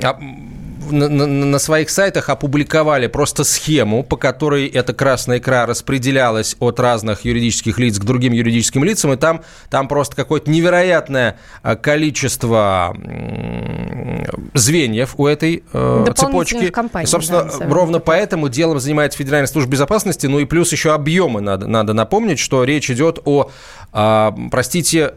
а, 0.05 0.19
на, 0.91 1.09
на, 1.09 1.27
на 1.27 1.59
своих 1.59 1.91
сайтах 1.91 2.29
опубликовали 2.29 3.07
просто 3.07 3.45
схему, 3.45 4.03
по 4.03 4.17
которой 4.17 4.67
эта 4.67 4.93
красная 4.93 5.39
икра 5.39 5.67
распределялась 5.67 6.57
от 6.61 6.81
разных 6.81 7.25
юридических 7.25 7.79
лиц 7.79 7.99
к 7.99 8.05
другим 8.05 8.33
юридическим 8.33 8.85
лицам, 8.85 9.13
и 9.13 9.17
там, 9.17 9.43
там 9.71 9.89
просто 9.89 10.17
какое-то 10.17 10.51
невероятное 10.51 11.37
а, 11.63 11.77
количество 11.77 12.97
звеньев 14.55 15.15
у 15.17 15.27
этой 15.27 15.63
э, 15.73 16.07
цепочки. 16.15 16.71
Компаний, 16.71 17.07
собственно, 17.07 17.45
да, 17.45 17.67
ровно 17.69 17.99
поэтому 17.99 18.49
делом 18.49 18.81
занимается 18.81 19.19
Федеральная 19.19 19.47
служба 19.47 19.73
безопасности, 19.73 20.27
ну 20.27 20.39
и 20.39 20.45
плюс 20.45 20.73
еще 20.73 20.93
объемы 20.93 21.41
надо, 21.41 21.67
надо 21.67 21.93
напомнить, 21.93 22.39
что 22.39 22.65
речь 22.65 22.91
идет 22.91 23.21
о, 23.25 23.51
э, 23.93 24.31
простите, 24.51 25.15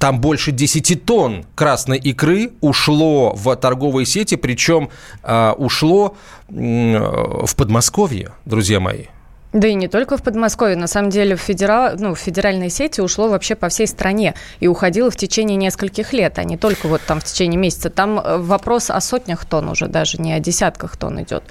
там 0.00 0.20
больше 0.20 0.52
10 0.52 1.04
тонн 1.04 1.44
красной 1.54 1.98
икры 1.98 2.52
ушло 2.60 3.34
в 3.34 3.54
торговые 3.56 4.06
сети, 4.06 4.36
причем 4.36 4.90
э, 5.22 5.52
ушло 5.52 6.16
в 6.48 7.56
Подмосковье, 7.56 8.32
друзья 8.44 8.80
мои. 8.80 9.06
Да 9.54 9.68
и 9.68 9.74
не 9.74 9.86
только 9.86 10.16
в 10.16 10.22
Подмосковье. 10.22 10.76
На 10.76 10.88
самом 10.88 11.10
деле 11.10 11.36
в, 11.36 11.40
федерал, 11.40 11.92
ну, 11.96 12.14
в 12.14 12.18
федеральные 12.18 12.70
сети 12.70 13.00
ушло 13.00 13.28
вообще 13.28 13.54
по 13.54 13.68
всей 13.68 13.86
стране 13.86 14.34
и 14.58 14.66
уходило 14.66 15.12
в 15.12 15.16
течение 15.16 15.56
нескольких 15.56 16.12
лет, 16.12 16.40
а 16.40 16.44
не 16.44 16.56
только 16.56 16.88
вот 16.88 17.02
там 17.06 17.20
в 17.20 17.24
течение 17.24 17.56
месяца. 17.56 17.88
Там 17.88 18.18
э, 18.18 18.38
вопрос 18.38 18.90
о 18.90 19.00
сотнях 19.00 19.44
тонн 19.44 19.68
уже, 19.68 19.86
даже 19.86 20.20
не 20.20 20.32
о 20.32 20.40
десятках 20.40 20.96
тонн 20.96 21.22
идет. 21.22 21.44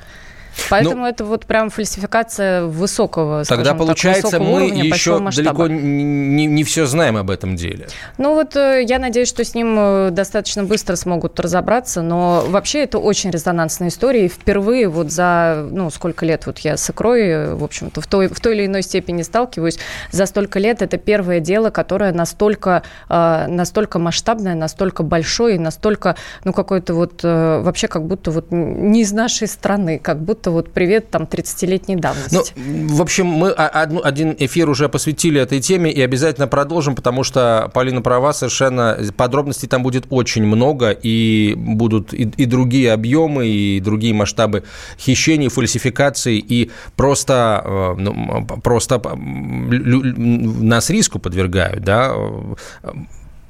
Поэтому 0.69 1.01
ну, 1.01 1.07
это 1.07 1.25
вот 1.25 1.45
прям 1.45 1.69
фальсификация 1.69 2.65
высокого, 2.65 3.43
Тогда, 3.45 3.73
получается, 3.73 4.31
так, 4.31 4.41
мы 4.41 4.65
уровня, 4.65 4.83
еще 4.83 5.19
далеко 5.19 5.67
не, 5.67 6.45
не 6.45 6.63
все 6.63 6.85
знаем 6.85 7.17
об 7.17 7.29
этом 7.29 7.55
деле. 7.55 7.87
Ну 8.17 8.33
вот 8.33 8.55
э, 8.55 8.83
я 8.87 8.99
надеюсь, 8.99 9.27
что 9.27 9.43
с 9.43 9.55
ним 9.55 9.75
э, 9.77 10.09
достаточно 10.11 10.63
быстро 10.63 10.95
смогут 10.95 11.39
разобраться, 11.39 12.01
но 12.01 12.45
вообще 12.47 12.83
это 12.83 12.99
очень 12.99 13.31
резонансная 13.31 13.89
история. 13.89 14.25
И 14.25 14.27
впервые 14.27 14.87
вот 14.87 15.11
за, 15.11 15.67
ну, 15.69 15.89
сколько 15.89 16.25
лет 16.25 16.45
вот 16.45 16.59
я 16.59 16.77
с 16.77 16.89
икрой, 16.89 17.21
э, 17.21 17.55
в 17.55 17.63
общем-то, 17.63 18.01
в 18.01 18.07
той, 18.07 18.27
в 18.27 18.39
той 18.39 18.55
или 18.55 18.65
иной 18.65 18.81
степени 18.83 19.21
сталкиваюсь, 19.21 19.77
за 20.11 20.25
столько 20.25 20.59
лет 20.59 20.81
это 20.81 20.97
первое 20.97 21.39
дело, 21.39 21.69
которое 21.69 22.11
настолько, 22.11 22.83
настолько 23.09 23.99
масштабное, 23.99 24.55
настолько 24.55 25.03
большое 25.03 25.55
и 25.55 25.59
настолько, 25.59 26.15
ну, 26.43 26.53
какое-то 26.53 26.93
вот 26.93 27.23
вообще 27.23 27.87
как 27.87 28.05
будто 28.05 28.31
вот 28.31 28.47
не 28.51 29.01
из 29.01 29.11
нашей 29.11 29.47
страны, 29.47 29.99
как 29.99 30.21
будто 30.21 30.42
вот 30.51 30.71
привет 30.71 31.09
там 31.09 31.23
30-летней 31.23 31.95
давности. 31.95 32.53
Ну, 32.55 32.95
в 32.95 33.01
общем, 33.01 33.27
мы 33.27 33.51
один 33.51 34.35
эфир 34.37 34.69
уже 34.69 34.89
посвятили 34.89 35.41
этой 35.41 35.59
теме 35.59 35.91
и 35.91 36.01
обязательно 36.01 36.47
продолжим, 36.47 36.95
потому 36.95 37.23
что 37.23 37.71
Полина 37.73 38.01
права 38.01 38.33
совершенно, 38.33 38.97
подробностей 39.15 39.67
там 39.67 39.83
будет 39.83 40.05
очень 40.09 40.45
много, 40.45 40.91
и 40.91 41.53
будут 41.55 42.13
и, 42.13 42.31
и 42.37 42.45
другие 42.45 42.91
объемы, 42.91 43.47
и 43.47 43.79
другие 43.79 44.13
масштабы 44.13 44.63
хищений, 44.99 45.49
фальсификаций, 45.49 46.37
и 46.37 46.71
просто, 46.95 47.61
э, 47.65 47.93
ну, 47.97 48.45
просто 48.63 49.01
нас 49.15 50.89
риску 50.89 51.19
подвергают, 51.19 51.83
да, 51.83 52.13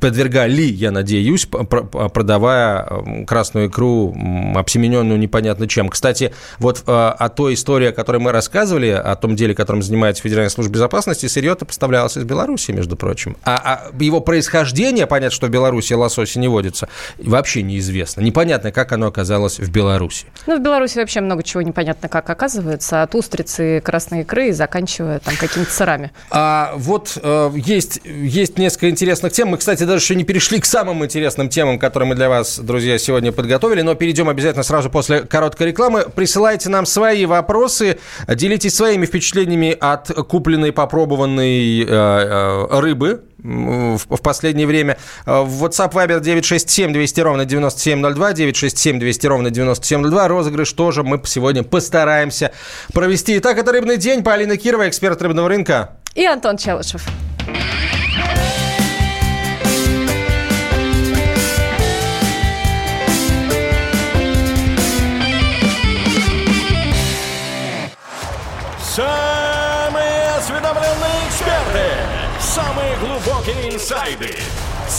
подвергали, 0.03 0.63
я 0.63 0.91
надеюсь, 0.91 1.45
продавая 1.45 3.25
красную 3.25 3.69
икру, 3.69 4.13
обсемененную 4.53 5.17
непонятно 5.17 5.65
чем. 5.65 5.87
Кстати, 5.87 6.33
вот 6.59 6.83
а, 6.87 7.15
о 7.17 7.29
той 7.29 7.53
истории, 7.53 7.87
о 7.87 7.91
которой 7.93 8.17
мы 8.17 8.33
рассказывали, 8.33 8.89
о 8.89 9.15
том 9.15 9.37
деле, 9.37 9.55
которым 9.55 9.81
занимается 9.81 10.21
Федеральная 10.21 10.49
служба 10.49 10.73
безопасности, 10.73 11.27
сырье-то 11.27 11.63
поставлялось 11.63 12.17
из 12.17 12.25
Беларуси, 12.25 12.71
между 12.71 12.97
прочим. 12.97 13.37
А, 13.45 13.55
а 13.63 14.03
его 14.03 14.19
происхождение, 14.19 15.07
понятно, 15.07 15.33
что 15.33 15.47
в 15.47 15.51
Беларуси 15.51 15.93
лососи 15.93 16.37
не 16.37 16.49
водится, 16.49 16.89
вообще 17.17 17.61
неизвестно. 17.63 18.19
Непонятно, 18.19 18.73
как 18.73 18.91
оно 18.91 19.07
оказалось 19.07 19.57
в 19.57 19.71
Беларуси. 19.71 20.25
Ну, 20.47 20.59
в 20.59 20.61
Беларуси 20.61 20.97
вообще 20.97 21.21
много 21.21 21.43
чего 21.43 21.61
непонятно, 21.61 22.09
как 22.09 22.29
оказывается, 22.29 23.03
от 23.03 23.15
устрицы 23.15 23.79
красной 23.79 24.23
икры, 24.23 24.51
заканчивая 24.51 25.19
там 25.19 25.37
какими-то 25.37 25.71
сырами. 25.71 26.11
А 26.29 26.73
вот 26.75 27.17
э, 27.23 27.51
есть, 27.55 28.01
есть 28.03 28.57
несколько 28.57 28.89
интересных 28.89 29.31
тем. 29.31 29.47
Мы, 29.47 29.57
кстати, 29.57 29.83
даже 29.93 30.05
еще 30.05 30.15
не 30.15 30.23
перешли 30.23 30.59
к 30.59 30.65
самым 30.65 31.05
интересным 31.05 31.49
темам, 31.49 31.77
которые 31.77 32.09
мы 32.09 32.15
для 32.15 32.27
вас, 32.27 32.57
друзья, 32.57 32.97
сегодня 32.97 33.31
подготовили, 33.31 33.81
но 33.81 33.93
перейдем 33.93 34.27
обязательно 34.27 34.63
сразу 34.63 34.89
после 34.89 35.21
короткой 35.21 35.67
рекламы. 35.67 36.05
Присылайте 36.15 36.69
нам 36.69 36.87
свои 36.87 37.25
вопросы, 37.25 37.99
делитесь 38.27 38.73
своими 38.75 39.05
впечатлениями 39.05 39.77
от 39.79 40.07
купленной, 40.27 40.71
попробованной 40.71 41.83
э, 41.83 41.85
э, 41.87 42.79
рыбы 42.79 43.21
в, 43.37 43.97
в 43.97 44.21
последнее 44.23 44.65
время. 44.65 44.97
В 45.25 45.63
WhatsApp 45.63 45.93
Viber 45.93 46.19
967 46.21 46.91
200 46.91 47.21
ровно 47.21 47.45
9702, 47.45 48.33
967 48.33 48.99
200 48.99 49.27
ровно 49.27 49.51
9702. 49.51 50.27
Розыгрыш 50.27 50.73
тоже 50.73 51.03
мы 51.03 51.21
сегодня 51.25 51.61
постараемся 51.61 52.51
провести. 52.93 53.37
Итак, 53.37 53.59
это 53.59 53.71
«Рыбный 53.71 53.97
день». 53.97 54.23
Полина 54.23 54.57
Кирова, 54.57 54.89
эксперт 54.89 55.21
рыбного 55.21 55.49
рынка. 55.49 55.97
И 56.15 56.25
Антон 56.25 56.57
Челышев. 56.57 57.05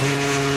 Mm-hmm. 0.00 0.49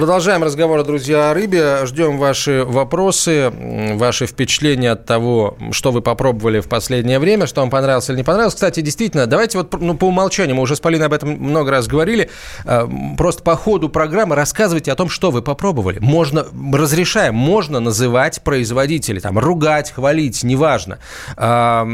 Продолжаем 0.00 0.42
разговор, 0.42 0.82
друзья, 0.82 1.30
о 1.30 1.34
рыбе. 1.34 1.84
Ждем 1.84 2.16
ваши 2.16 2.64
вопросы, 2.64 3.52
ваши 3.96 4.24
впечатления 4.24 4.92
от 4.92 5.04
того, 5.04 5.58
что 5.72 5.92
вы 5.92 6.00
попробовали 6.00 6.60
в 6.60 6.70
последнее 6.70 7.18
время, 7.18 7.46
что 7.46 7.60
вам 7.60 7.68
понравилось 7.68 8.08
или 8.08 8.16
не 8.16 8.22
понравилось. 8.22 8.54
Кстати, 8.54 8.80
действительно, 8.80 9.26
давайте 9.26 9.58
вот 9.58 9.78
ну, 9.78 9.94
по 9.94 10.06
умолчанию, 10.06 10.56
мы 10.56 10.62
уже 10.62 10.74
с 10.74 10.80
Полиной 10.80 11.04
об 11.04 11.12
этом 11.12 11.32
много 11.32 11.70
раз 11.70 11.86
говорили, 11.86 12.30
э, 12.64 12.88
просто 13.18 13.42
по 13.42 13.56
ходу 13.56 13.90
программы 13.90 14.36
рассказывайте 14.36 14.90
о 14.90 14.94
том, 14.94 15.10
что 15.10 15.30
вы 15.30 15.42
попробовали. 15.42 15.98
Можно, 15.98 16.46
разрешаем, 16.72 17.34
можно 17.34 17.78
называть 17.78 18.42
производителей, 18.42 19.20
там, 19.20 19.38
ругать, 19.38 19.90
хвалить, 19.90 20.42
неважно. 20.44 20.98
А, 21.36 21.86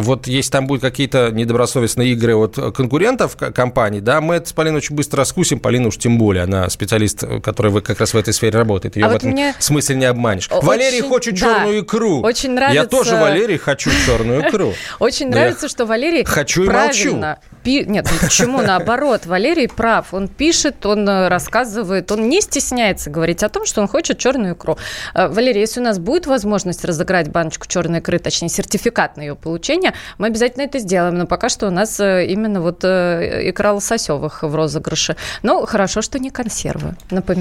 вот 0.00 0.26
если 0.26 0.50
там 0.50 0.66
будут 0.66 0.82
какие-то 0.82 1.30
недобросовестные 1.30 2.14
игры 2.14 2.34
от 2.34 2.56
конкурентов 2.74 3.36
компаний, 3.36 4.00
да, 4.00 4.20
мы 4.20 4.34
это 4.34 4.48
с 4.48 4.52
Полиной 4.52 4.78
очень 4.78 4.96
быстро 4.96 5.18
раскусим, 5.18 5.60
Полина 5.60 5.86
уж 5.86 5.98
тем 5.98 6.18
более, 6.18 6.42
она 6.42 6.68
специалист 6.68 7.22
которая 7.44 7.72
вы 7.72 7.82
как 7.82 8.00
раз 8.00 8.14
в 8.14 8.16
этой 8.16 8.32
сфере 8.32 8.58
работает. 8.58 8.96
Ее 8.96 9.04
а 9.04 9.08
в 9.08 9.12
вот 9.12 9.18
этом 9.18 9.30
мне... 9.30 9.54
смысле 9.58 9.96
не 9.96 10.06
обманешь. 10.06 10.48
Очень, 10.50 10.66
Валерий 10.66 11.00
хочет 11.02 11.36
черную 11.36 11.74
да, 11.74 11.80
икру. 11.80 12.20
Очень 12.22 12.52
нравится... 12.52 12.82
Я 12.82 12.86
тоже, 12.86 13.16
Валерий, 13.16 13.58
хочу 13.58 13.90
черную 14.06 14.48
икру. 14.48 14.72
Очень 14.98 15.28
нравится, 15.28 15.68
что 15.68 15.86
Валерий 15.86 16.24
Хочу 16.24 16.64
и 16.64 16.68
молчу. 16.68 17.16
Нет, 17.64 18.08
ну 18.10 18.18
почему? 18.20 18.62
Наоборот, 18.62 19.26
Валерий 19.26 19.68
прав. 19.68 20.12
Он 20.12 20.28
пишет, 20.28 20.84
он 20.86 21.08
э, 21.08 21.28
рассказывает, 21.28 22.10
он 22.12 22.28
не 22.28 22.40
стесняется 22.40 23.10
говорить 23.10 23.42
о 23.42 23.48
том, 23.48 23.64
что 23.64 23.80
он 23.80 23.88
хочет 23.88 24.18
черную 24.18 24.54
икру. 24.54 24.76
Э, 25.14 25.28
Валерий, 25.28 25.60
если 25.60 25.80
у 25.80 25.82
нас 25.82 25.98
будет 25.98 26.26
возможность 26.26 26.84
разыграть 26.84 27.28
баночку 27.28 27.66
черной 27.66 28.00
икры, 28.00 28.18
точнее, 28.18 28.48
сертификат 28.48 29.16
на 29.16 29.22
ее 29.22 29.34
получение, 29.34 29.94
мы 30.18 30.26
обязательно 30.26 30.62
это 30.62 30.78
сделаем. 30.78 31.16
Но 31.16 31.26
пока 31.26 31.48
что 31.48 31.66
у 31.68 31.70
нас 31.70 31.98
э, 32.00 32.26
именно 32.26 32.60
вот 32.60 32.84
икра 32.84 33.72
лососевых 33.72 34.42
в 34.42 34.54
розыгрыше. 34.54 35.16
Ну, 35.42 35.64
хорошо, 35.66 36.02
что 36.02 36.18
не 36.18 36.30
консервы, 36.30 36.96
напоминаю. 37.10 37.33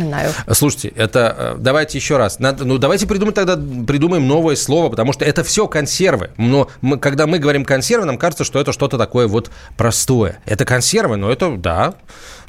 Слушайте, 0.52 0.90
это 0.90 1.56
давайте 1.58 1.98
еще 1.98 2.18
раз. 2.18 2.40
Надо, 2.40 2.66
ну, 2.66 2.78
давайте 2.78 3.08
придумать 3.08 3.36
тогда, 3.36 3.56
придумаем 3.56 4.28
новое 4.28 4.56
слово, 4.56 4.90
потому 4.90 5.14
что 5.14 5.26
это 5.26 5.44
все 5.44 5.68
консервы. 5.68 6.32
Но 6.38 6.70
мы, 6.82 6.98
когда 6.98 7.28
мы 7.28 7.40
говорим 7.40 7.66
консервы, 7.66 8.06
нам 8.06 8.18
кажется, 8.18 8.44
что 8.44 8.60
это 8.60 8.72
что-то 8.72 8.98
такое 8.98 9.28
вот 9.28 9.52
простое. 9.78 10.40
Это 10.46 10.66
консервы, 10.66 11.18
но 11.18 11.32
это, 11.32 11.56
да. 11.58 11.96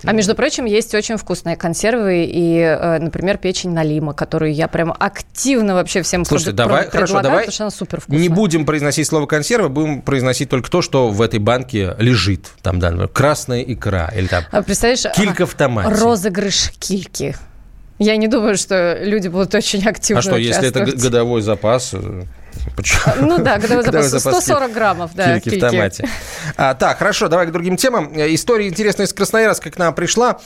А 0.05 0.13
между 0.13 0.35
прочим, 0.35 0.65
есть 0.65 0.95
очень 0.95 1.17
вкусные 1.17 1.57
консервы 1.57 2.25
и, 2.25 2.59
э, 2.59 2.99
например, 2.99 3.39
печень 3.39 3.71
налима, 3.71 4.15
которую 4.15 4.53
я 4.53 4.69
прям 4.69 4.95
активно 4.99 5.75
вообще 5.75 6.03
всем 6.03 6.25
Слушайте, 6.25 6.51
пред... 6.51 6.57
давай, 6.57 6.91
хорошо, 6.91 7.21
давай 7.21 7.39
потому 7.39 7.53
что 7.53 7.65
она 7.65 7.71
супер 7.71 8.01
вкусная. 8.01 8.21
Не 8.21 8.29
будем 8.29 8.67
произносить 8.67 9.07
слово 9.07 9.27
консервы, 9.27 9.69
будем 9.69 10.03
произносить 10.03 10.49
только 10.49 10.71
то, 10.71 10.83
что 10.83 11.09
в 11.09 11.23
этой 11.23 11.39
банке 11.39 11.95
лежит. 11.99 12.49
Там, 12.63 12.79
да, 12.79 13.07
красная 13.09 13.63
икра 13.63 14.11
или 14.15 14.27
там 14.27 14.45
а, 14.51 14.63
представляешь, 14.63 15.05
килька 15.15 15.47
в 15.47 15.55
томате. 15.55 15.91
Розыгрыш 15.91 16.73
кильки. 16.79 17.37
Я 17.99 18.17
не 18.17 18.27
думаю, 18.27 18.57
что 18.57 18.99
люди 19.03 19.29
будут 19.29 19.55
очень 19.55 19.87
активно 19.87 20.19
А 20.19 20.23
что, 20.23 20.37
если 20.37 20.69
это 20.69 20.85
годовой 20.85 21.43
запас? 21.43 21.95
Почему? 22.77 23.01
Ну 23.21 23.39
да, 23.39 23.59
годовой 23.59 23.85
запас, 23.85 24.07
запас 24.07 24.45
140 24.45 24.73
граммов, 24.73 25.11
да, 25.15 25.41
кильки. 25.41 25.59
в 25.59 25.61
томате. 25.61 26.09
А, 26.57 26.75
так, 26.75 26.99
хорошо, 26.99 27.29
давай 27.29 27.47
к 27.47 27.53
другим 27.53 27.77
темам. 27.77 28.13
История 28.15 28.69
интересная 28.69 29.07
из 29.07 29.13
Красноярска 29.13 29.71
к 29.71 29.79
нам 29.79 29.95
пришла. 29.95 30.39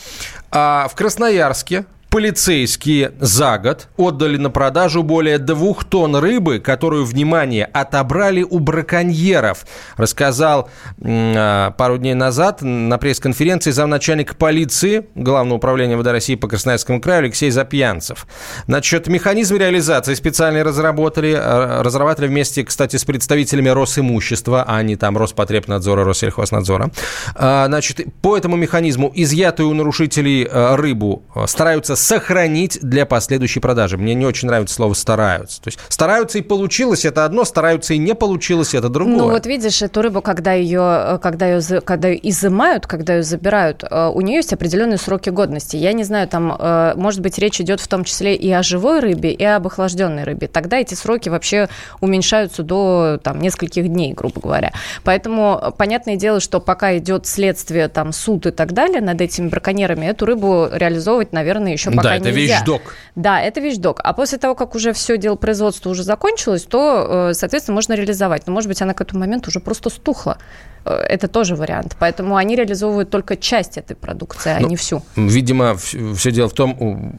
А, 0.50 0.88
в 0.88 0.94
Красноярске 0.94 1.84
Полицейские 2.10 3.12
за 3.20 3.58
год 3.58 3.88
отдали 3.98 4.38
на 4.38 4.48
продажу 4.48 5.02
более 5.02 5.36
двух 5.36 5.84
тонн 5.84 6.16
рыбы, 6.16 6.58
которую, 6.58 7.04
внимание, 7.04 7.66
отобрали 7.66 8.42
у 8.48 8.60
браконьеров, 8.60 9.66
рассказал 9.98 10.70
э, 11.02 11.70
пару 11.76 11.98
дней 11.98 12.14
назад 12.14 12.62
на 12.62 12.96
пресс-конференции 12.96 13.72
замначальника 13.72 14.34
полиции 14.34 15.06
Главного 15.16 15.58
управления 15.58 15.98
ВД 15.98 16.06
России 16.06 16.34
по 16.34 16.48
Красноярскому 16.48 16.98
краю 16.98 17.24
Алексей 17.24 17.50
Запьянцев. 17.50 18.26
Значит, 18.66 19.06
механизм 19.08 19.56
реализации 19.56 20.14
специально 20.14 20.64
разработали, 20.64 21.32
э, 21.38 21.82
разрабатывали 21.82 22.30
вместе, 22.30 22.64
кстати, 22.64 22.96
с 22.96 23.04
представителями 23.04 23.68
Росимущества, 23.68 24.64
а 24.66 24.82
не 24.82 24.96
там 24.96 25.18
Роспотребнадзора, 25.18 26.04
Россельхознадзора. 26.04 26.90
Э, 27.34 27.64
значит, 27.66 28.00
по 28.22 28.34
этому 28.34 28.56
механизму 28.56 29.12
изъятую 29.14 29.68
у 29.68 29.74
нарушителей 29.74 30.48
рыбу 30.50 31.22
стараются 31.46 31.97
сохранить 31.98 32.78
для 32.80 33.06
последующей 33.06 33.60
продажи. 33.60 33.98
Мне 33.98 34.14
не 34.14 34.26
очень 34.26 34.48
нравится 34.48 34.74
слово 34.74 34.94
«стараются». 34.94 35.60
То 35.60 35.68
есть 35.68 35.78
стараются 35.88 36.38
и 36.38 36.42
получилось, 36.42 37.04
это 37.04 37.24
одно, 37.24 37.44
стараются 37.44 37.94
и 37.94 37.98
не 37.98 38.14
получилось, 38.14 38.74
это 38.74 38.88
другое. 38.88 39.16
Ну 39.16 39.30
вот 39.30 39.46
видишь, 39.46 39.82
эту 39.82 40.02
рыбу, 40.02 40.22
когда 40.22 40.52
ее, 40.52 41.18
когда 41.22 41.46
ее, 41.46 41.80
когда 41.80 42.08
ее 42.08 42.28
изымают, 42.28 42.86
когда 42.86 43.16
ее 43.16 43.22
забирают, 43.22 43.84
э, 43.88 44.10
у 44.14 44.20
нее 44.20 44.36
есть 44.36 44.52
определенные 44.52 44.98
сроки 44.98 45.30
годности. 45.30 45.76
Я 45.76 45.92
не 45.92 46.04
знаю, 46.04 46.28
там, 46.28 46.56
э, 46.58 46.92
может 46.96 47.20
быть, 47.20 47.38
речь 47.38 47.60
идет 47.60 47.80
в 47.80 47.88
том 47.88 48.04
числе 48.04 48.34
и 48.34 48.50
о 48.50 48.62
живой 48.62 49.00
рыбе, 49.00 49.32
и 49.32 49.44
об 49.44 49.66
охлажденной 49.66 50.24
рыбе. 50.24 50.46
Тогда 50.46 50.78
эти 50.78 50.94
сроки 50.94 51.28
вообще 51.28 51.68
уменьшаются 52.00 52.62
до 52.62 53.18
там, 53.22 53.40
нескольких 53.40 53.88
дней, 53.88 54.12
грубо 54.12 54.40
говоря. 54.40 54.72
Поэтому 55.04 55.74
понятное 55.76 56.16
дело, 56.16 56.40
что 56.40 56.60
пока 56.60 56.96
идет 56.98 57.26
следствие, 57.26 57.88
там, 57.88 58.12
суд 58.12 58.46
и 58.46 58.50
так 58.50 58.72
далее 58.72 59.00
над 59.00 59.20
этими 59.20 59.48
браконьерами, 59.48 60.06
эту 60.06 60.26
рыбу 60.26 60.68
реализовывать, 60.72 61.32
наверное, 61.32 61.72
еще 61.72 61.87
пока 61.96 62.08
да, 62.10 62.16
это 62.16 62.30
нельзя. 62.30 62.58
вещдок. 62.58 62.82
Да, 63.14 63.40
это 63.40 63.60
вещдок. 63.60 64.00
А 64.04 64.12
после 64.12 64.38
того, 64.38 64.54
как 64.54 64.74
уже 64.74 64.92
все 64.92 65.18
дело 65.18 65.36
производства 65.36 65.90
уже 65.90 66.02
закончилось, 66.02 66.64
то, 66.64 67.30
э, 67.30 67.34
соответственно, 67.34 67.74
можно 67.74 67.94
реализовать. 67.94 68.46
Но, 68.46 68.52
может 68.52 68.68
быть, 68.68 68.82
она 68.82 68.94
к 68.94 69.00
этому 69.00 69.20
моменту 69.20 69.50
уже 69.50 69.60
просто 69.60 69.90
стухла. 69.90 70.38
Э, 70.84 70.94
это 70.94 71.28
тоже 71.28 71.56
вариант. 71.56 71.96
Поэтому 71.98 72.36
они 72.36 72.56
реализовывают 72.56 73.10
только 73.10 73.36
часть 73.36 73.78
этой 73.78 73.96
продукции, 73.96 74.52
а 74.56 74.60
ну, 74.60 74.68
не 74.68 74.76
всю. 74.76 75.02
Видимо, 75.16 75.76
все 75.76 76.30
дело 76.30 76.48
в 76.48 76.54
том, 76.54 77.18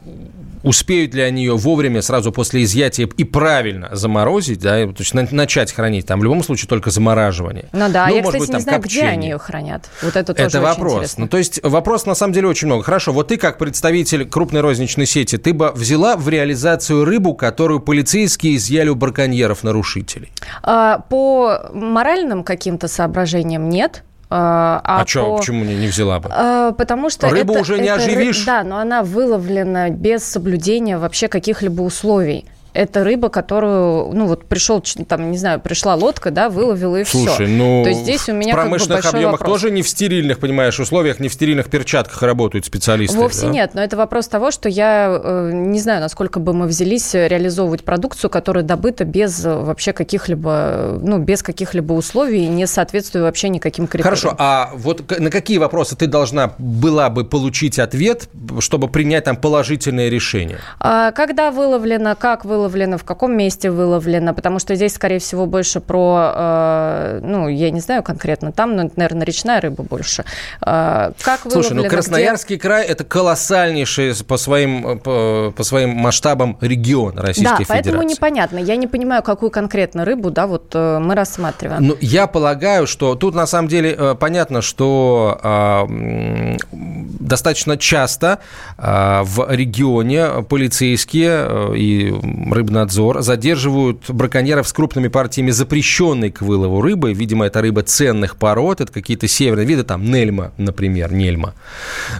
успеют 0.62 1.14
ли 1.14 1.22
они 1.22 1.42
ее 1.42 1.56
вовремя, 1.56 2.02
сразу 2.02 2.32
после 2.32 2.62
изъятия 2.64 3.08
и 3.16 3.24
правильно 3.24 3.90
заморозить, 3.92 4.60
да, 4.60 4.86
то 4.86 4.94
есть 4.98 5.14
начать 5.14 5.72
хранить. 5.72 6.06
Там 6.06 6.20
в 6.20 6.24
любом 6.24 6.42
случае 6.42 6.68
только 6.68 6.90
замораживание. 6.90 7.68
Ну 7.72 7.88
да, 7.90 8.06
ну, 8.08 8.16
я, 8.16 8.22
кстати, 8.22 8.40
быть, 8.40 8.52
не 8.52 8.60
знаю, 8.60 8.80
копчение. 8.80 9.06
где 9.06 9.12
они 9.12 9.28
ее 9.28 9.38
хранят. 9.38 9.88
Вот 10.02 10.16
это 10.16 10.34
тоже 10.34 10.48
Это 10.48 10.60
вопрос. 10.60 10.94
Интересно. 10.94 11.24
Ну, 11.24 11.28
то 11.28 11.38
есть 11.38 11.60
вопрос 11.62 12.06
на 12.06 12.14
самом 12.14 12.32
деле 12.32 12.48
очень 12.48 12.66
много. 12.66 12.82
Хорошо, 12.82 13.12
вот 13.12 13.28
ты 13.28 13.36
как 13.36 13.58
представитель 13.58 14.28
крупной 14.28 14.60
розничной 14.60 15.06
сети, 15.06 15.36
ты 15.38 15.52
бы 15.52 15.72
взяла 15.72 16.16
в 16.16 16.28
реализацию 16.28 17.04
рыбу, 17.04 17.34
которую 17.34 17.80
полицейские 17.80 18.56
изъяли 18.56 18.88
у 18.88 18.94
браконьеров-нарушителей? 18.94 20.30
А, 20.62 20.98
по 21.08 21.70
моральным 21.72 22.44
каким-то 22.44 22.88
соображениям 22.88 23.68
нет. 23.68 24.04
А, 24.32 24.80
а, 24.84 25.02
а 25.02 25.06
что, 25.06 25.36
почему 25.36 25.64
не, 25.64 25.74
не 25.74 25.88
взяла 25.88 26.20
бы? 26.20 26.30
А, 26.32 26.70
потому 26.72 27.10
что 27.10 27.28
Рыбу 27.28 27.54
это, 27.54 27.62
уже 27.62 27.78
не 27.78 27.88
это, 27.88 27.96
оживишь. 27.96 28.44
Да, 28.44 28.62
но 28.62 28.78
она 28.78 29.02
выловлена 29.02 29.90
без 29.90 30.24
соблюдения 30.24 30.98
вообще 30.98 31.26
каких-либо 31.26 31.82
условий 31.82 32.46
это 32.72 33.04
рыба, 33.04 33.28
которую, 33.28 34.12
ну 34.12 34.26
вот 34.26 34.44
пришел, 34.44 34.82
там, 35.08 35.30
не 35.30 35.38
знаю, 35.38 35.60
пришла 35.60 35.94
лодка, 35.94 36.30
да, 36.30 36.48
выловила 36.48 36.96
и 36.96 37.04
Слушай, 37.04 37.46
все. 37.46 37.56
ну, 37.56 37.82
То 37.82 37.90
есть 37.90 38.02
здесь 38.02 38.28
у 38.28 38.32
меня 38.32 38.52
в 38.52 38.56
промышленных 38.56 39.02
как 39.02 39.12
бы 39.12 39.18
объемах 39.18 39.40
вопрос. 39.40 39.60
тоже 39.60 39.72
не 39.72 39.82
в 39.82 39.88
стерильных, 39.88 40.38
понимаешь, 40.38 40.78
условиях, 40.78 41.20
не 41.20 41.28
в 41.28 41.32
стерильных 41.32 41.68
перчатках 41.68 42.22
работают 42.22 42.64
специалисты. 42.64 43.16
Вовсе 43.16 43.46
да? 43.46 43.52
нет, 43.52 43.70
но 43.74 43.82
это 43.82 43.96
вопрос 43.96 44.28
того, 44.28 44.50
что 44.50 44.68
я 44.68 45.20
э, 45.22 45.50
не 45.52 45.80
знаю, 45.80 46.00
насколько 46.00 46.38
бы 46.38 46.52
мы 46.52 46.66
взялись 46.66 47.14
реализовывать 47.14 47.84
продукцию, 47.84 48.30
которая 48.30 48.62
добыта 48.62 49.04
без 49.04 49.44
вообще 49.44 49.92
каких-либо, 49.92 50.98
ну, 51.02 51.18
без 51.18 51.42
каких-либо 51.42 51.92
условий, 51.92 52.46
не 52.46 52.66
соответствуя 52.66 53.22
вообще 53.24 53.48
никаким 53.48 53.86
критериям. 53.86 54.04
Хорошо, 54.04 54.34
а 54.38 54.70
вот 54.74 55.18
на 55.18 55.30
какие 55.30 55.58
вопросы 55.58 55.96
ты 55.96 56.06
должна 56.06 56.54
была 56.58 57.10
бы 57.10 57.24
получить 57.24 57.78
ответ, 57.78 58.28
чтобы 58.60 58.88
принять 58.88 59.24
там 59.24 59.36
положительное 59.36 60.08
решение? 60.08 60.58
А, 60.78 61.10
когда 61.12 61.50
выловлено, 61.50 62.14
как 62.14 62.44
выловлено, 62.44 62.59
в 62.68 63.04
каком 63.04 63.36
месте 63.36 63.70
выловлено, 63.70 64.34
потому 64.34 64.58
что 64.58 64.74
здесь, 64.74 64.94
скорее 64.94 65.18
всего, 65.18 65.46
больше 65.46 65.80
про, 65.80 66.32
э, 66.34 67.20
ну, 67.22 67.48
я 67.48 67.70
не 67.70 67.80
знаю 67.80 68.02
конкретно, 68.02 68.52
там, 68.52 68.76
ну, 68.76 68.90
наверное, 68.96 69.24
речная 69.24 69.60
рыба 69.60 69.82
больше. 69.82 70.24
Э, 70.64 71.12
как 71.22 71.40
Слушай, 71.48 71.74
ну 71.74 71.84
Красноярский 71.84 72.56
где... 72.56 72.62
край– 72.62 72.86
это 72.88 73.04
колоссальнейший 73.04 74.12
по 74.26 74.36
своим, 74.36 74.98
по, 74.98 75.52
по 75.56 75.62
своим 75.64 75.90
масштабам 75.90 76.58
регион 76.60 77.18
Российской 77.18 77.50
да, 77.50 77.56
Федерации. 77.56 77.90
поэтому 77.90 78.02
непонятно. 78.02 78.58
Я 78.58 78.76
не 78.76 78.86
понимаю, 78.86 79.22
какую 79.22 79.50
конкретно 79.50 80.04
рыбу, 80.04 80.30
да, 80.30 80.46
вот 80.46 80.70
э, 80.74 80.98
мы 80.98 81.14
рассматриваем. 81.14 81.86
Ну, 81.86 81.96
я 82.00 82.26
полагаю, 82.26 82.86
что 82.86 83.14
тут 83.14 83.34
на 83.34 83.46
самом 83.46 83.68
деле 83.68 83.94
э, 83.96 84.14
понятно, 84.18 84.62
что 84.62 85.38
э, 85.42 86.56
достаточно 86.72 87.76
часто 87.76 88.40
э, 88.78 89.22
в 89.22 89.46
регионе 89.50 90.42
полицейские 90.48 91.30
э, 91.30 91.76
и 91.76 92.10
рыбнадзор 92.52 93.22
задерживают 93.22 94.10
браконьеров 94.10 94.68
с 94.68 94.72
крупными 94.72 95.08
партиями 95.08 95.50
запрещенной 95.50 96.30
к 96.30 96.42
вылову 96.42 96.80
рыбы. 96.80 97.12
Видимо, 97.12 97.46
это 97.46 97.60
рыба 97.60 97.82
ценных 97.82 98.36
пород, 98.36 98.80
это 98.80 98.92
какие-то 98.92 99.28
северные 99.28 99.66
виды, 99.66 99.84
там 99.84 100.10
нельма, 100.10 100.52
например, 100.56 101.12
нельма. 101.12 101.54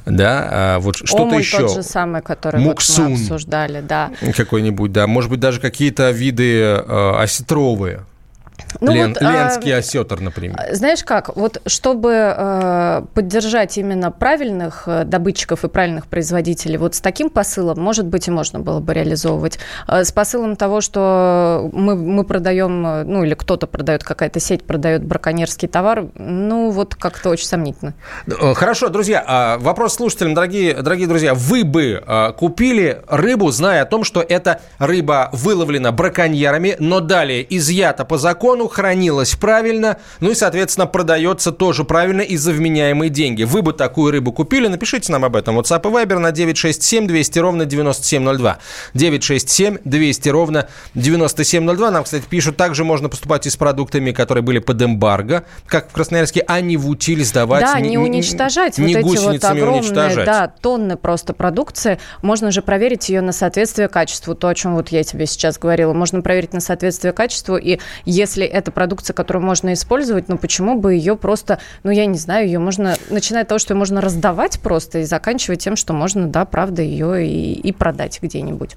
Да, 0.07 0.49
а 0.51 0.79
вот 0.79 0.97
что-то 0.97 1.37
еще. 1.37 1.59
тот 1.59 1.75
же 1.75 1.83
самый, 1.83 2.23
который 2.23 2.61
Муксун. 2.61 3.11
Вот 3.11 3.19
мы 3.19 3.23
обсуждали, 3.23 3.81
да. 3.81 4.11
Какой-нибудь, 4.37 4.93
да. 4.93 5.07
Может 5.07 5.31
быть, 5.31 5.41
даже 5.41 5.61
какие-то 5.61 6.11
виды 6.11 6.61
э, 6.61 7.13
осетровые. 7.19 8.05
Ну, 8.81 8.93
Лен, 8.93 9.15
вот, 9.15 9.21
Ленский 9.21 9.75
а, 9.75 9.79
осетр, 9.79 10.21
например. 10.21 10.59
Знаешь 10.73 11.05
как, 11.05 11.37
вот 11.37 11.61
чтобы 11.67 12.13
э, 12.13 13.03
поддержать 13.15 13.77
именно 13.79 14.11
правильных 14.11 14.85
э, 14.87 15.05
добытчиков 15.05 15.65
и 15.65 15.69
правильных 15.69 16.07
производителей, 16.07 16.77
вот 16.77 16.95
с 16.95 17.01
таким 17.01 17.31
посылом, 17.31 17.81
может 17.81 18.07
быть, 18.07 18.29
и 18.29 18.31
можно 18.31 18.61
было 18.61 18.81
бы 18.81 18.95
реализовывать. 18.95 19.59
Э, 19.89 20.05
с 20.05 20.13
посылом 20.13 20.57
того, 20.57 20.81
что 20.81 21.69
мы, 21.73 21.97
мы 21.97 22.25
продаем, 22.25 22.87
э, 22.87 23.05
ну, 23.05 23.25
или 23.25 23.35
кто-то 23.35 23.67
продает, 23.67 24.05
какая-то 24.05 24.41
сеть 24.41 24.65
продает 24.65 25.05
браконьерский 25.05 25.69
товар, 25.69 26.07
ну, 26.15 26.71
вот 26.71 26.95
как-то 26.95 27.31
очень 27.31 27.47
сомнительно. 27.47 27.95
Хорошо, 28.55 28.89
друзья, 28.89 29.25
а, 29.27 29.59
вопрос 29.59 29.95
слушателям, 29.95 30.35
дорогие, 30.35 30.75
дорогие 30.75 31.07
друзья, 31.07 31.35
вы 31.35 31.65
бы 31.65 32.03
купили 32.39 33.03
рыбу, 33.09 33.51
зная 33.51 33.83
о 33.83 33.87
том, 33.87 34.05
что 34.05 34.25
эта 34.27 34.61
рыба 34.79 35.31
выловлена 35.33 35.93
браконьерами, 35.93 36.77
но 36.79 37.01
далее 37.01 37.47
изъята 37.57 38.05
по 38.05 38.19
закону, 38.19 38.50
закону, 38.51 38.69
хранилась 38.69 39.35
правильно, 39.35 39.99
ну 40.21 40.31
и, 40.31 40.35
соответственно, 40.35 40.87
продается 40.87 41.53
тоже 41.53 41.85
правильно 41.85 42.21
и 42.21 42.37
за 42.37 42.53
вменяемые 42.53 43.09
деньги. 43.09 43.45
Вы 43.45 43.63
бы 43.63 43.73
такую 43.73 44.13
рыбу 44.13 44.33
купили? 44.33 44.67
Напишите 44.67 45.13
нам 45.13 45.25
об 45.25 45.37
этом. 45.37 45.59
WhatsApp 45.59 45.83
и 45.89 45.93
Viber 45.93 46.19
на 46.19 46.33
967 46.33 47.07
200 47.07 47.39
ровно 47.39 47.65
9702. 47.65 48.59
967 48.95 49.79
200 49.85 50.29
ровно 50.29 50.69
9702. 50.95 51.91
Нам, 51.91 52.05
кстати, 52.05 52.25
пишут, 52.29 52.57
также 52.57 52.85
можно 52.85 53.09
поступать 53.09 53.47
и 53.47 53.51
с 53.51 53.57
продуктами, 53.57 54.13
которые 54.13 54.43
были 54.43 54.59
под 54.59 54.83
эмбарго, 54.83 55.45
как 55.67 55.91
в 55.91 55.93
Красноярске, 55.93 56.45
а 56.47 56.61
не 56.61 56.77
в 56.77 56.89
утиль 56.89 57.25
сдавать. 57.25 57.63
Да, 57.63 57.79
не, 57.81 57.91
не 57.91 57.99
уничтожать 57.99 58.79
не 58.79 58.97
вот 58.97 59.15
эти 59.15 59.25
вот 59.25 59.45
огромные 59.45 59.81
уничтожать. 59.81 60.27
Да, 60.27 60.53
тонны 60.61 60.97
просто 60.97 61.35
продукции. 61.35 61.99
Можно 62.23 62.51
же 62.51 62.63
проверить 62.63 63.09
ее 63.09 63.21
на 63.21 63.33
соответствие 63.33 63.89
качеству. 63.89 64.35
То, 64.35 64.49
о 64.49 64.55
чем 64.55 64.75
вот 64.75 64.89
я 64.89 65.05
тебе 65.05 65.27
сейчас 65.27 65.59
говорила. 65.59 65.93
Можно 65.93 66.23
проверить 66.23 66.53
на 66.53 66.61
соответствие 66.61 67.13
качеству. 67.13 67.57
И 67.57 67.79
если 68.05 68.40
это 68.47 68.71
продукция, 68.71 69.15
которую 69.15 69.45
можно 69.45 69.73
использовать, 69.73 70.29
но 70.29 70.37
почему 70.37 70.79
бы 70.79 70.95
ее 70.95 71.17
просто, 71.17 71.59
ну, 71.83 71.91
я 71.91 72.07
не 72.07 72.19
знаю, 72.19 72.47
ее 72.47 72.59
можно, 72.59 72.97
начиная 73.11 73.43
от 73.43 73.49
того, 73.49 73.59
что 73.59 73.75
ее 73.75 73.79
можно 73.79 74.01
раздавать 74.01 74.61
просто 74.61 75.01
и 75.01 75.05
заканчивая 75.05 75.57
тем, 75.57 75.77
что 75.77 75.93
можно, 75.93 76.27
да, 76.27 76.45
правда, 76.45 76.83
ее 76.83 77.27
и, 77.27 77.53
и 77.53 77.73
продать 77.73 78.21
где-нибудь. 78.23 78.77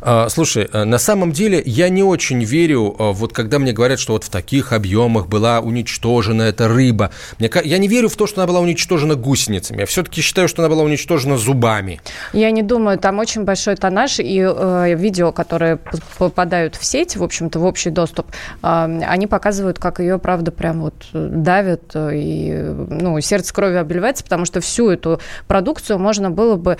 А, 0.00 0.28
слушай, 0.28 0.68
э, 0.70 0.84
на 0.84 0.98
самом 0.98 1.32
деле 1.32 1.62
я 1.64 1.88
не 1.88 2.02
очень 2.02 2.44
верю, 2.44 2.94
э, 2.98 3.12
вот 3.12 3.32
когда 3.32 3.58
мне 3.58 3.72
говорят, 3.72 3.98
что 3.98 4.12
вот 4.12 4.24
в 4.24 4.28
таких 4.28 4.72
объемах 4.72 5.28
была 5.28 5.60
уничтожена 5.60 6.42
эта 6.42 6.68
рыба. 6.68 7.10
Мне, 7.38 7.50
я 7.64 7.78
не 7.78 7.88
верю 7.88 8.08
в 8.08 8.16
то, 8.16 8.26
что 8.26 8.42
она 8.42 8.46
была 8.46 8.60
уничтожена 8.60 9.14
гусеницами. 9.14 9.80
Я 9.80 9.86
все-таки 9.86 10.20
считаю, 10.20 10.46
что 10.48 10.62
она 10.62 10.68
была 10.68 10.82
уничтожена 10.82 11.38
зубами. 11.38 12.00
Я 12.32 12.50
не 12.50 12.62
думаю, 12.62 12.98
там 12.98 13.18
очень 13.18 13.44
большой 13.44 13.76
тоннаж, 13.76 14.18
и 14.20 14.40
э, 14.40 14.94
видео, 14.94 15.32
которые 15.32 15.78
попадают 16.18 16.76
в 16.76 16.84
сеть, 16.84 17.16
в 17.16 17.22
общем-то, 17.22 17.58
в 17.58 17.64
общий 17.64 17.90
доступ, 17.90 18.26
э, 18.62 18.86
они 19.02 19.26
показывают, 19.26 19.78
как 19.78 20.00
ее, 20.00 20.18
правда, 20.18 20.52
прям 20.52 20.82
вот 20.82 20.94
давят, 21.12 21.94
и 21.94 22.52
ну, 22.88 23.20
сердце 23.20 23.52
крови 23.54 23.76
обливается, 23.76 24.24
потому 24.24 24.44
что 24.44 24.60
всю 24.60 24.90
эту 24.90 25.20
продукцию 25.46 25.98
можно 25.98 26.30
было 26.30 26.56
бы 26.56 26.78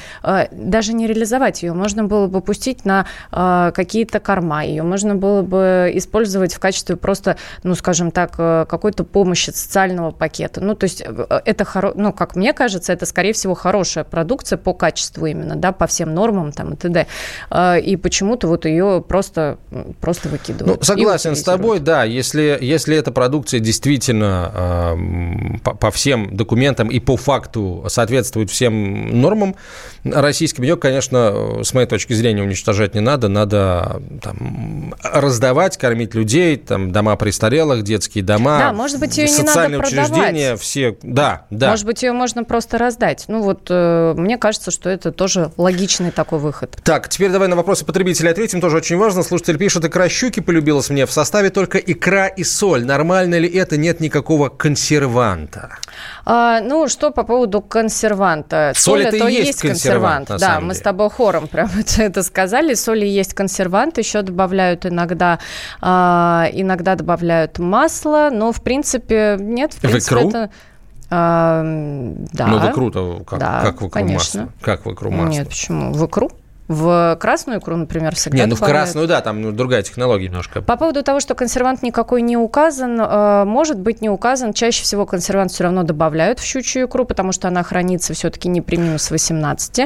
даже 0.52 0.92
не 0.92 1.06
реализовать 1.06 1.62
ее, 1.62 1.72
можно 1.72 2.04
было 2.04 2.26
бы 2.26 2.40
пустить 2.40 2.84
на 2.84 3.06
какие-то 3.30 4.20
корма, 4.20 4.64
ее 4.64 4.82
можно 4.82 5.14
было 5.14 5.42
бы 5.42 5.90
использовать 5.94 6.54
в 6.54 6.60
качестве 6.60 6.96
просто, 6.96 7.36
ну, 7.62 7.74
скажем 7.74 8.10
так, 8.10 8.36
какой-то 8.68 9.04
помощи 9.04 9.50
социального 9.50 10.10
пакета. 10.10 10.60
Ну, 10.60 10.74
то 10.74 10.84
есть 10.84 11.02
это, 11.44 11.64
хоро... 11.64 11.92
ну, 11.94 12.12
как 12.12 12.36
мне 12.36 12.52
кажется, 12.52 12.92
это, 12.92 13.06
скорее 13.06 13.32
всего, 13.32 13.54
хорошая 13.54 14.04
продукция 14.04 14.56
по 14.56 14.74
качеству 14.74 15.26
именно, 15.26 15.56
да, 15.56 15.72
по 15.72 15.86
всем 15.86 16.14
нормам 16.14 16.52
там 16.52 16.74
и 16.74 16.76
т.д. 16.76 17.06
И 17.82 17.96
почему-то 17.96 18.46
вот 18.48 18.64
ее 18.64 19.04
просто, 19.06 19.58
просто 20.00 20.28
выкидывают. 20.28 20.80
Ну, 20.80 20.84
согласен 20.84 21.34
с 21.34 21.42
тобой, 21.42 21.80
да, 21.80 22.03
если, 22.04 22.58
если 22.60 22.96
эта 22.96 23.12
продукция 23.12 23.60
действительно 23.60 24.52
э, 24.54 25.58
по, 25.62 25.74
по 25.74 25.90
всем 25.90 26.36
документам 26.36 26.88
и 26.88 27.00
по 27.00 27.16
факту 27.16 27.84
соответствует 27.88 28.50
всем 28.50 29.20
нормам 29.20 29.56
российским, 30.04 30.62
ее, 30.62 30.76
конечно, 30.76 31.62
с 31.62 31.72
моей 31.74 31.86
точки 31.86 32.12
зрения, 32.12 32.42
уничтожать 32.42 32.94
не 32.94 33.00
надо, 33.00 33.28
надо 33.28 34.02
там, 34.22 34.94
раздавать, 35.02 35.76
кормить 35.76 36.14
людей, 36.14 36.56
там, 36.56 36.92
дома 36.92 37.16
престарелых, 37.16 37.82
детские 37.82 38.24
дома, 38.24 38.58
да, 38.58 38.72
может 38.72 39.00
быть, 39.00 39.16
ее 39.18 39.28
социальные 39.28 39.78
не 39.78 39.82
надо 39.82 39.88
учреждения, 39.88 40.48
продавать. 40.48 40.60
все, 40.60 40.96
да, 41.02 41.46
да. 41.50 41.70
Может 41.70 41.86
быть, 41.86 42.02
ее 42.02 42.12
можно 42.12 42.44
просто 42.44 42.78
раздать. 42.78 43.24
Ну 43.28 43.42
вот, 43.42 43.66
э, 43.70 44.14
мне 44.16 44.38
кажется, 44.38 44.70
что 44.70 44.90
это 44.90 45.12
тоже 45.12 45.52
логичный 45.56 46.10
такой 46.10 46.38
выход. 46.38 46.78
Так, 46.82 47.08
теперь 47.08 47.30
давай 47.30 47.48
на 47.48 47.56
вопросы 47.56 47.84
потребителя 47.84 48.30
ответим, 48.30 48.60
тоже 48.60 48.76
очень 48.76 48.96
важно. 48.96 49.22
Слушатель 49.22 49.58
пишет, 49.58 49.84
икра 49.84 50.08
щуки 50.08 50.40
полюбилась 50.40 50.90
мне. 50.90 51.06
В 51.06 51.12
составе 51.12 51.50
только 51.50 51.78
икра 51.94 52.26
и 52.26 52.44
соль. 52.44 52.84
Нормально 52.84 53.38
ли 53.38 53.48
это? 53.48 53.76
Нет 53.76 54.00
никакого 54.00 54.50
консерванта. 54.50 55.78
А, 56.26 56.60
ну, 56.60 56.88
что 56.88 57.10
по 57.10 57.22
поводу 57.22 57.62
консерванта? 57.62 58.72
Соль, 58.76 59.04
соль 59.04 59.14
это 59.14 59.28
и 59.28 59.32
есть, 59.32 59.60
консервант. 59.60 60.28
консервант 60.28 60.40
да, 60.40 60.60
мы 60.60 60.68
деле. 60.68 60.74
с 60.74 60.80
тобой 60.82 61.10
хором 61.10 61.48
прям 61.48 61.70
это 61.96 62.22
сказали. 62.22 62.74
Соль 62.74 63.04
и 63.04 63.08
есть 63.08 63.34
консервант. 63.34 63.98
Еще 63.98 64.22
добавляют 64.22 64.84
иногда, 64.86 65.38
а, 65.80 66.48
иногда 66.52 66.94
добавляют 66.94 67.58
масло, 67.58 68.28
но 68.30 68.52
в 68.52 68.62
принципе 68.62 69.36
нет. 69.40 69.72
В 69.72 69.80
принципе, 69.80 70.16
в 70.16 70.18
икру? 70.18 70.28
это 70.28 70.50
а, 71.10 71.62
да. 72.32 72.46
Ну, 72.46 72.58
в 72.58 72.70
икру-то 72.70 73.22
как, 73.26 73.38
да, 73.38 73.60
как 73.62 73.74
в 73.74 73.78
икру 73.78 73.90
конечно. 73.90 74.42
масло? 74.42 74.54
Как 74.60 74.86
в 74.86 74.92
икру 74.92 75.10
масло? 75.10 75.38
Нет, 75.38 75.48
почему? 75.48 75.92
В 75.92 76.06
икру? 76.06 76.30
В 76.66 77.18
красную 77.20 77.60
икру, 77.60 77.76
например, 77.76 78.14
всегда 78.14 78.38
Не, 78.38 78.46
ну 78.46 78.56
в 78.56 78.60
красную, 78.60 79.06
да, 79.06 79.20
там 79.20 79.42
ну, 79.42 79.52
другая 79.52 79.82
технология 79.82 80.28
немножко. 80.28 80.62
По 80.62 80.76
поводу 80.76 81.02
того, 81.02 81.20
что 81.20 81.34
консервант 81.34 81.82
никакой 81.82 82.22
не 82.22 82.38
указан, 82.38 82.98
э, 82.98 83.44
может 83.44 83.78
быть 83.78 84.00
не 84.00 84.08
указан, 84.08 84.54
чаще 84.54 84.82
всего 84.82 85.04
консервант 85.04 85.52
все 85.52 85.64
равно 85.64 85.82
добавляют 85.82 86.38
в 86.38 86.44
щучью 86.44 86.86
икру, 86.86 87.04
потому 87.04 87.32
что 87.32 87.48
она 87.48 87.62
хранится 87.62 88.14
все-таки 88.14 88.48
не 88.48 88.62
при 88.62 88.76
минус 88.76 89.10
18, 89.10 89.78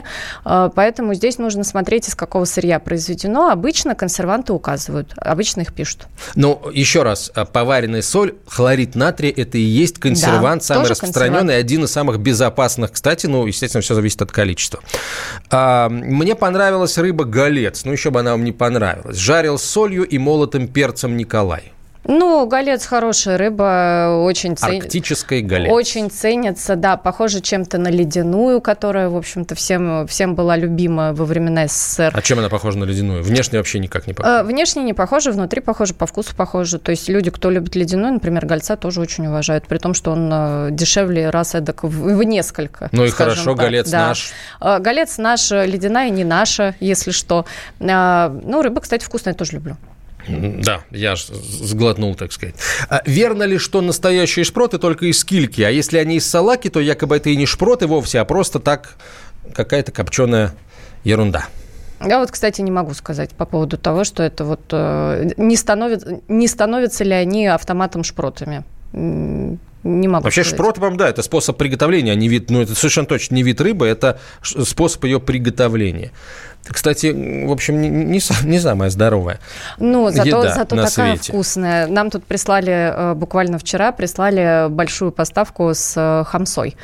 э, 0.44 0.70
поэтому 0.72 1.14
здесь 1.14 1.38
нужно 1.38 1.64
смотреть, 1.64 2.08
из 2.08 2.14
какого 2.14 2.44
сырья 2.44 2.78
произведено. 2.78 3.50
Обычно 3.50 3.96
консерванты 3.96 4.52
указывают, 4.52 5.14
обычно 5.16 5.62
их 5.62 5.74
пишут. 5.74 6.06
Ну, 6.36 6.62
еще 6.72 7.02
раз, 7.02 7.32
э, 7.34 7.44
поваренная 7.44 8.02
соль, 8.02 8.34
хлорид 8.46 8.94
натрия– 8.94 9.34
это 9.36 9.58
и 9.58 9.62
есть 9.62 9.98
консервант, 9.98 10.62
да, 10.62 10.74
самый 10.74 10.88
распространенный, 10.88 11.38
консервант. 11.38 11.64
один 11.64 11.84
из 11.84 11.90
самых 11.90 12.20
безопасных, 12.20 12.92
кстати, 12.92 13.26
ну, 13.26 13.46
естественно, 13.46 13.82
все 13.82 13.96
зависит 13.96 14.22
от 14.22 14.30
количества. 14.30 14.78
Мне 15.50 16.36
понравилось 16.36 16.67
понравилась 16.68 16.98
рыба 16.98 17.24
голец, 17.24 17.86
ну 17.86 17.92
еще 17.92 18.10
бы 18.10 18.20
она 18.20 18.32
вам 18.32 18.44
не 18.44 18.52
понравилась. 18.52 19.16
Жарил 19.16 19.58
солью 19.58 20.04
и 20.04 20.18
молотым 20.18 20.68
перцем 20.68 21.16
Николай. 21.16 21.72
Ну, 22.04 22.46
голец 22.46 22.86
хорошая 22.86 23.36
рыба, 23.36 24.22
очень 24.22 24.56
ценится. 24.56 24.86
Арктический 24.86 25.40
голец. 25.42 25.70
Очень 25.70 26.10
ценится, 26.10 26.74
да, 26.76 26.96
похоже 26.96 27.40
чем-то 27.40 27.76
на 27.76 27.88
ледяную, 27.88 28.60
которая, 28.60 29.08
в 29.10 29.16
общем-то, 29.16 29.54
всем, 29.54 30.06
всем 30.06 30.34
была 30.34 30.56
любима 30.56 31.12
во 31.12 31.24
времена 31.24 31.66
СССР. 31.66 32.12
А 32.14 32.22
чем 32.22 32.38
она 32.38 32.48
похожа 32.48 32.78
на 32.78 32.84
ледяную? 32.84 33.22
Внешне 33.22 33.58
вообще 33.58 33.78
никак 33.78 34.06
не 34.06 34.14
похожа? 34.14 34.40
Э, 34.40 34.42
внешне 34.42 34.84
не 34.84 34.94
похожа, 34.94 35.32
внутри 35.32 35.60
похожа, 35.60 35.92
по 35.92 36.06
вкусу 36.06 36.34
похожа. 36.34 36.78
То 36.78 36.92
есть 36.92 37.08
люди, 37.08 37.30
кто 37.30 37.50
любит 37.50 37.76
ледяную, 37.76 38.14
например, 38.14 38.46
гольца 38.46 38.76
тоже 38.76 39.00
очень 39.00 39.26
уважают, 39.26 39.66
при 39.66 39.78
том, 39.78 39.92
что 39.92 40.12
он 40.12 40.30
э, 40.32 40.68
дешевле 40.70 41.28
раз 41.28 41.54
эдак 41.54 41.84
в, 41.84 41.88
в 41.88 42.22
несколько. 42.22 42.88
Ну 42.92 43.04
и 43.04 43.10
хорошо, 43.10 43.54
так. 43.54 43.66
голец 43.66 43.90
да. 43.90 44.08
наш. 44.08 44.32
Э, 44.60 44.78
голец 44.78 45.18
наш, 45.18 45.50
ледяная 45.50 46.08
не 46.10 46.24
наша, 46.24 46.74
если 46.80 47.10
что. 47.10 47.44
Ну, 47.78 48.62
рыба, 48.62 48.80
кстати, 48.80 49.04
вкусная, 49.04 49.34
я 49.34 49.38
тоже 49.38 49.52
люблю. 49.52 49.76
Да, 50.28 50.80
я 50.90 51.16
сглотнул, 51.16 52.14
так 52.14 52.32
сказать. 52.32 52.54
А 52.88 53.02
верно 53.06 53.44
ли, 53.44 53.58
что 53.58 53.80
настоящие 53.80 54.44
шпроты 54.44 54.78
только 54.78 55.06
из 55.06 55.24
кильки? 55.24 55.62
А 55.62 55.70
если 55.70 55.98
они 55.98 56.16
из 56.16 56.26
салаки, 56.28 56.68
то 56.68 56.80
якобы 56.80 57.16
это 57.16 57.30
и 57.30 57.36
не 57.36 57.46
шпроты 57.46 57.86
вовсе, 57.86 58.20
а 58.20 58.24
просто 58.24 58.60
так 58.60 58.96
какая-то 59.54 59.92
копченая 59.92 60.54
ерунда? 61.04 61.46
Я 62.04 62.20
вот, 62.20 62.30
кстати, 62.30 62.60
не 62.60 62.70
могу 62.70 62.94
сказать 62.94 63.30
по 63.30 63.44
поводу 63.44 63.76
того, 63.76 64.04
что 64.04 64.22
это 64.22 64.44
вот 64.44 64.60
э, 64.70 65.30
не, 65.36 65.56
становится, 65.56 66.20
не 66.28 66.46
становятся 66.46 67.02
ли 67.02 67.12
они 67.12 67.46
автоматом 67.46 68.04
шпротами. 68.04 68.64
Не 68.92 70.08
могу 70.08 70.24
Вообще 70.24 70.42
сказать. 70.42 70.58
шпрот 70.58 70.78
вам, 70.78 70.96
да, 70.96 71.08
это 71.08 71.22
способ 71.22 71.56
приготовления, 71.56 72.12
а 72.12 72.14
не 72.14 72.28
вид, 72.28 72.50
ну 72.50 72.60
это 72.60 72.74
совершенно 72.74 73.06
точно 73.06 73.36
не 73.36 73.42
вид 73.42 73.60
рыбы, 73.60 73.86
это 73.86 74.20
способ 74.42 75.04
ее 75.04 75.20
приготовления. 75.20 76.10
Кстати, 76.70 77.44
в 77.46 77.50
общем, 77.50 77.80
не, 77.80 77.88
не, 77.88 78.20
не 78.44 78.58
самая 78.58 78.90
здоровая. 78.90 79.40
Ну, 79.78 80.10
зато, 80.10 80.28
еда 80.28 80.54
зато 80.54 80.76
на 80.76 80.86
такая 80.86 81.16
свете. 81.16 81.32
вкусная. 81.32 81.86
Нам 81.86 82.10
тут 82.10 82.24
прислали, 82.24 82.92
э, 82.94 83.14
буквально 83.14 83.58
вчера, 83.58 83.92
прислали 83.92 84.68
большую 84.68 85.12
поставку 85.12 85.70
с 85.74 85.94
э, 85.96 86.24
хамсой 86.24 86.76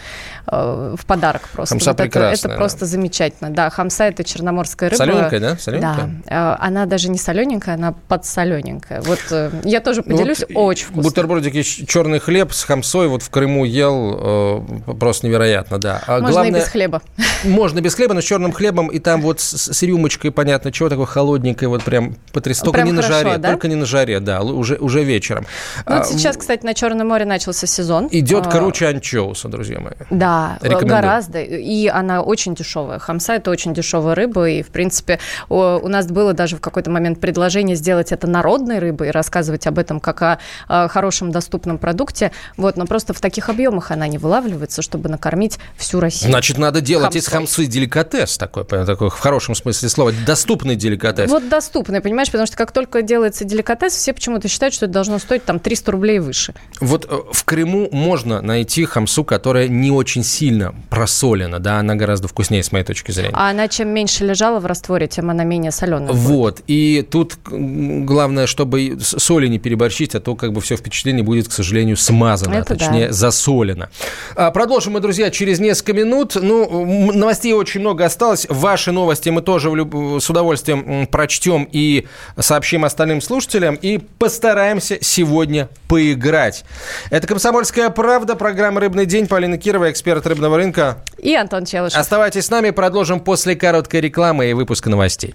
э, 0.47 0.95
в 0.99 1.07
подарок 1.07 1.49
просто. 1.53 1.75
Хамса 1.75 1.91
вот 1.91 1.97
прекрасная. 1.99 2.35
Это, 2.35 2.49
это 2.49 2.57
просто 2.57 2.87
замечательно. 2.87 3.51
Да, 3.51 3.71
хамса– 3.71 4.05
это 4.09 4.25
черноморская 4.25 4.91
рыба. 4.91 5.05
Солененькая, 5.05 5.41
да? 5.41 5.57
Солененькая? 5.59 6.11
Да. 6.27 6.59
Она 6.61 6.87
даже 6.87 7.11
не 7.11 7.19
солененькая, 7.19 7.75
она 7.75 7.95
подсолененькая. 8.09 9.03
Вот 9.03 9.21
я 9.65 9.81
тоже 9.81 10.03
ну 10.07 10.17
поделюсь, 10.17 10.41
вот 10.41 10.57
очень 10.57 10.87
вкусно. 10.87 11.03
Бутербродики 11.03 11.63
черный 11.63 12.19
хлеб 12.19 12.53
с 12.53 12.65
хамсой 12.65 13.09
вот 13.09 13.23
в 13.23 13.31
Крыму 13.31 13.65
ел 13.65 14.65
просто 14.99 15.27
невероятно, 15.27 15.79
да. 15.79 16.03
А 16.07 16.21
можно 16.21 16.31
главное, 16.31 16.61
и 16.61 16.63
без 16.63 16.69
хлеба. 16.69 17.03
Можно 17.45 17.81
без 17.81 17.95
хлеба, 17.95 18.15
но 18.15 18.21
с 18.21 18.25
черным 18.25 18.53
хлебом, 18.53 18.89
и 18.89 18.99
там 18.99 19.21
вот 19.21 19.41
с 19.41 19.74
рюмочкой, 19.83 20.31
понятно, 20.31 20.73
чего 20.73 20.89
такое 20.89 21.07
холодненькое, 21.07 21.69
вот 21.69 21.83
прям 21.83 22.17
потрясающе. 22.33 22.65
Только 22.65 22.77
прям 22.77 22.87
не 22.87 23.03
хорошо, 23.03 23.09
на 23.09 23.23
жаре, 23.23 23.39
да? 23.39 23.51
только 23.51 23.69
не 23.69 23.75
на 23.75 23.87
жаре, 23.87 24.21
да, 24.21 24.43
уже, 24.43 24.77
уже 24.77 25.05
вечером. 25.05 25.47
Ну, 25.87 25.97
вот 25.97 26.03
а, 26.03 26.05
сейчас, 26.05 26.37
кстати, 26.37 26.65
на 26.65 26.75
Черном 26.75 27.09
море 27.09 27.25
начался 27.25 27.67
сезон. 27.67 28.09
Идет 28.11 28.47
а, 28.47 28.51
короче 28.51 28.87
анчоуса, 28.87 29.49
друзья 29.49 29.81
мои. 29.81 29.93
Да, 30.11 30.59
гораздо. 30.61 31.41
И 31.43 31.87
она 31.89 32.23
очень 32.23 32.55
дешевая. 32.55 32.99
Хамса– 32.99 33.35
это 33.35 33.51
очень 33.51 33.75
дешевая 33.75 34.15
рыба, 34.15 34.49
и, 34.49 34.63
в 34.63 34.69
принципе, 34.69 35.19
у 35.49 35.89
нас 35.89 36.07
было 36.07 36.33
даже 36.33 36.57
в 36.57 36.61
какой-то 36.61 36.91
момент 36.91 37.21
предложение 37.21 37.77
сделать 37.77 38.13
это 38.13 38.27
народной 38.27 38.79
рыбой 38.79 39.09
и 39.09 39.11
рассказывать 39.11 39.67
об 39.67 39.79
этом 39.79 40.01
как 40.01 40.23
о, 40.23 40.39
о 40.69 40.89
хорошем 40.89 41.33
доступном 41.33 41.79
продукте. 41.79 42.33
Вот, 42.57 42.77
но 42.77 42.87
просто 42.87 43.15
в 43.15 43.21
таких 43.21 43.49
объемах 43.49 43.91
она 43.91 44.07
не 44.07 44.19
вылавливается, 44.19 44.83
чтобы 44.83 45.09
накормить 45.09 45.59
всю 45.77 46.01
Россию. 46.01 46.31
Значит, 46.31 46.59
надо 46.59 46.81
делать 46.81 47.05
Хамсой. 47.05 47.21
из 47.21 47.29
хамсы 47.29 47.67
деликатес 47.67 48.39
такой, 48.39 48.65
такой 48.65 49.11
в 49.11 49.19
хорошем 49.19 49.55
смысле 49.55 49.64
слова, 49.73 50.13
доступный 50.27 50.77
деликатес. 50.77 51.31
Вот 51.31 51.49
доступный, 51.49 52.01
понимаешь, 52.01 52.29
потому 52.29 52.47
что 52.47 52.57
как 52.57 52.73
только 52.73 53.03
делается 53.03 53.45
деликатес, 53.45 53.95
все 53.95 54.13
почему-то 54.13 54.49
считают, 54.49 54.75
что 54.75 54.87
это 54.87 54.95
должно 54.95 55.19
стоить 55.19 55.45
там 55.45 55.59
300 55.59 55.93
рублей 55.93 56.19
выше. 56.19 56.55
Вот 56.81 57.07
э, 57.09 57.17
в 57.33 57.45
Крыму 57.45 57.89
можно 57.93 58.43
найти 58.43 58.85
хамсу, 58.85 59.25
которая 59.25 59.69
не 59.69 59.91
очень 59.91 60.25
сильно 60.25 60.75
просолена, 60.91 61.61
да, 61.61 61.79
она 61.79 61.95
гораздо 61.95 62.29
вкуснее, 62.29 62.63
с 62.63 62.73
моей 62.73 62.85
точки 62.85 63.11
зрения. 63.11 63.35
А 63.35 63.51
она 63.51 63.69
чем 63.69 63.89
меньше 63.89 64.25
лежала 64.25 64.61
в 64.61 64.67
растворе, 64.67 65.09
тем 65.09 65.31
она 65.31 65.45
менее 65.45 65.71
соленая. 65.71 66.13
Вот, 66.13 66.57
будет. 66.57 66.65
и 66.67 67.07
тут 67.09 67.37
главное, 67.45 68.47
чтобы 68.47 68.99
соли 69.01 69.47
не 69.49 69.59
переборщить, 69.59 70.15
а 70.15 70.21
то 70.21 70.35
как 70.35 70.53
бы 70.53 70.61
все 70.61 70.77
впечатление 70.77 71.23
будет, 71.23 71.49
к 71.49 71.53
сожалению, 71.53 71.97
смазано, 71.97 72.55
это 72.55 72.77
точнее 72.77 73.09
да. 73.09 73.13
засолено. 73.13 73.91
А, 74.37 74.51
продолжим 74.51 74.95
мы, 74.95 75.01
друзья, 75.01 75.31
через 75.31 75.61
несколько 75.61 75.93
минут. 75.93 76.37
Ну, 76.41 77.13
новостей 77.13 77.53
очень 77.53 77.81
много 77.81 78.05
осталось. 78.05 78.47
Ваши 78.49 78.93
новости 78.93 79.29
мы 79.29 79.43
тоже 79.45 79.71
с 79.71 80.31
удовольствием 80.31 81.07
прочтем 81.07 81.69
и 81.71 82.07
сообщим 82.39 82.85
остальным 82.85 83.21
слушателям. 83.21 83.77
И 83.77 83.99
постараемся 83.99 84.99
сегодня 85.01 85.69
поиграть. 85.89 86.65
Это 87.11 87.27
«Комсомольская 87.27 87.91
правда», 87.91 88.35
программа 88.35 88.81
«Рыбный 88.81 89.07
день». 89.07 89.27
Полина 89.27 89.59
Кирова, 89.59 89.91
эксперт 89.91 90.27
рыбного 90.27 90.57
рынка. 90.57 90.99
И 91.19 91.35
Антон 91.35 91.65
Челышев. 91.65 91.99
Оставайтесь 91.99 92.47
с 92.47 92.51
нами, 92.51 92.71
продолжим 92.71 93.21
после 93.21 93.55
короткой 93.57 94.01
рекламы 94.01 94.51
и 94.51 94.53
выпуска 94.53 94.91
новостей. 94.91 95.35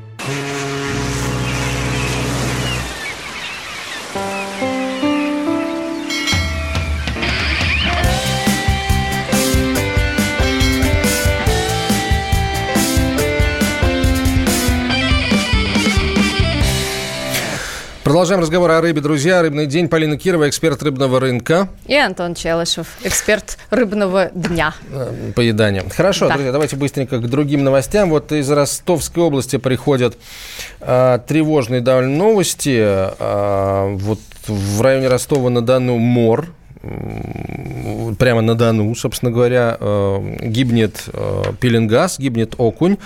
Продолжаем 18.11 18.41
разговор 18.41 18.69
о 18.71 18.81
рыбе, 18.81 18.99
друзья. 18.99 19.41
Рыбный 19.41 19.67
день. 19.67 19.87
Полина 19.87 20.17
Кирова, 20.17 20.49
эксперт 20.49 20.83
рыбного 20.83 21.21
рынка. 21.21 21.69
И 21.87 21.95
Антон 21.95 22.35
Челышев, 22.35 22.87
эксперт 23.05 23.57
рыбного 23.69 24.29
дня. 24.33 24.73
Э, 24.91 25.31
поедания. 25.33 25.81
Хорошо, 25.89 26.27
да. 26.27 26.33
друзья, 26.33 26.51
давайте 26.51 26.75
быстренько 26.75 27.19
к 27.19 27.29
другим 27.29 27.63
новостям. 27.63 28.09
Вот 28.09 28.33
из 28.33 28.51
Ростовской 28.51 29.23
области 29.23 29.55
приходят 29.55 30.17
э, 30.81 31.19
тревожные 31.25 31.79
довольно 31.79 32.17
новости. 32.17 32.79
Э, 32.81 33.95
вот 33.95 34.19
в 34.45 34.81
районе 34.81 35.07
Ростова-на-Дону 35.07 35.97
мор 35.97 36.49
прямо 38.17 38.41
на 38.41 38.55
Дону, 38.55 38.93
собственно 38.95 39.31
говоря, 39.31 39.77
э, 39.79 40.37
гибнет 40.41 41.03
э, 41.13 41.43
пеленгаз, 41.59 42.19
гибнет 42.19 42.55
окунь. 42.57 42.97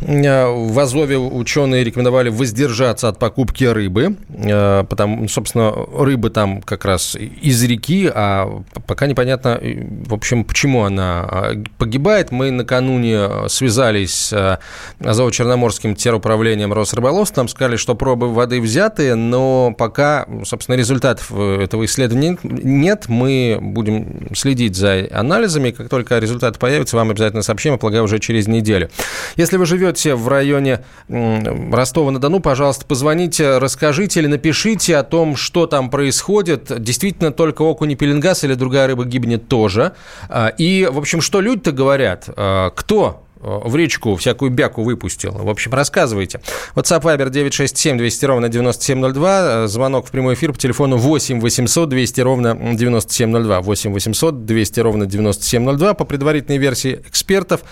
Э, 0.00 0.46
в 0.46 0.78
Азове 0.78 1.18
ученые 1.18 1.84
рекомендовали 1.84 2.28
воздержаться 2.28 3.08
от 3.08 3.18
покупки 3.18 3.64
рыбы, 3.64 4.16
э, 4.28 4.84
потому, 4.88 5.28
собственно, 5.28 5.72
рыбы 5.72 6.30
там 6.30 6.62
как 6.62 6.84
раз 6.84 7.16
из 7.16 7.62
реки, 7.64 8.10
а 8.12 8.62
пока 8.86 9.06
непонятно, 9.06 9.60
в 10.06 10.14
общем, 10.14 10.44
почему 10.44 10.84
она 10.84 11.52
погибает. 11.78 12.30
Мы 12.30 12.50
накануне 12.50 13.48
связались 13.48 14.28
с 14.28 14.60
Азово-Черноморским 15.00 15.94
теруправлением 15.94 16.72
Росрыболовства, 16.72 17.36
там 17.36 17.48
сказали, 17.48 17.76
что 17.76 17.94
пробы 17.94 18.32
воды 18.32 18.60
взяты, 18.60 19.14
но 19.14 19.74
пока, 19.76 20.26
собственно, 20.44 20.76
результатов 20.76 21.32
этого 21.32 21.84
исследования 21.84 22.38
нет. 22.42 23.04
Мы 23.08 23.58
будем 23.60 24.28
следить 24.34 24.76
за 24.76 25.06
анализами, 25.10 25.70
как 25.70 25.88
только 25.88 26.18
результаты 26.18 26.58
появятся, 26.58 26.96
вам 26.96 27.10
обязательно 27.10 27.42
сообщим, 27.42 27.72
я 27.72 27.78
полагаю, 27.78 28.04
уже 28.04 28.18
через 28.18 28.46
неделю. 28.46 28.90
Если 29.36 29.56
вы 29.56 29.66
живете 29.66 29.87
живете 29.88 30.14
в 30.14 30.28
районе 30.28 30.80
Ростова-на-Дону, 31.08 32.40
пожалуйста, 32.40 32.84
позвоните, 32.84 33.58
расскажите 33.58 34.20
или 34.20 34.26
напишите 34.26 34.96
о 34.96 35.02
том, 35.02 35.36
что 35.36 35.66
там 35.66 35.90
происходит. 35.90 36.82
Действительно, 36.82 37.32
только 37.32 37.62
окунь 37.62 37.92
и 37.92 37.96
пеленгаз 37.96 38.44
или 38.44 38.54
другая 38.54 38.86
рыба 38.86 39.04
гибнет 39.04 39.48
тоже. 39.48 39.92
А, 40.28 40.48
и, 40.48 40.88
в 40.90 40.98
общем, 40.98 41.20
что 41.20 41.40
люди-то 41.40 41.72
говорят? 41.72 42.28
А, 42.36 42.70
кто 42.70 43.24
в 43.40 43.76
речку 43.76 44.16
всякую 44.16 44.50
бяку 44.50 44.82
выпустил. 44.82 45.32
В 45.32 45.48
общем, 45.48 45.72
рассказывайте. 45.72 46.40
WhatsApp 46.74 47.02
Viber 47.02 47.30
967 47.30 47.98
200 47.98 48.24
ровно 48.24 48.48
9702. 48.48 49.68
Звонок 49.68 50.06
в 50.06 50.10
прямой 50.10 50.34
эфир 50.34 50.52
по 50.52 50.58
телефону 50.58 50.96
8 50.96 51.40
800 51.40 51.88
200 51.88 52.20
ровно 52.20 52.74
9702. 52.74 53.60
8 53.60 53.92
800 53.92 54.44
200 54.44 54.80
ровно 54.80 55.06
9702. 55.06 55.94
По 55.94 56.04
предварительной 56.04 56.58
версии 56.58 57.00
экспертов, 57.06 57.62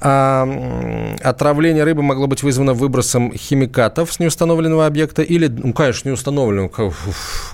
а, 0.00 0.48
отравление 1.22 1.84
рыбы 1.84 2.02
могло 2.02 2.26
быть 2.26 2.42
вызвано 2.42 2.74
выбросом 2.74 3.32
химикатов 3.32 4.12
с 4.12 4.18
неустановленного 4.18 4.86
объекта 4.86 5.22
или, 5.22 5.46
ну, 5.46 5.72
конечно, 5.72 6.08
не 6.08 6.14
установленного. 6.14 6.92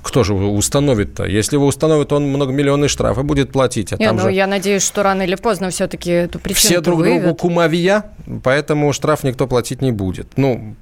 Кто 0.02 0.24
же 0.24 0.34
установит-то? 0.34 1.24
Если 1.24 1.56
его 1.56 1.66
установит, 1.66 2.12
он 2.12 2.24
многомиллионные 2.28 2.88
штрафы 2.88 3.22
будет 3.22 3.52
платить. 3.52 3.92
А 3.92 3.96
Не, 3.96 4.12
ну, 4.12 4.22
же... 4.22 4.32
я 4.32 4.46
надеюсь, 4.46 4.82
что 4.82 5.02
рано 5.02 5.22
или 5.22 5.34
поздно 5.34 5.70
все-таки 5.70 6.10
эту 6.10 6.38
причину 6.38 6.70
Все 6.70 6.80
друг 6.80 7.02
другу 7.02 7.34
кумовья, 7.48 8.04
поэтому 8.42 8.92
штраф 8.92 9.24
никто 9.24 9.46
платить 9.46 9.82
не 9.82 9.92
будет. 9.92 10.32
Ну, 10.36 10.74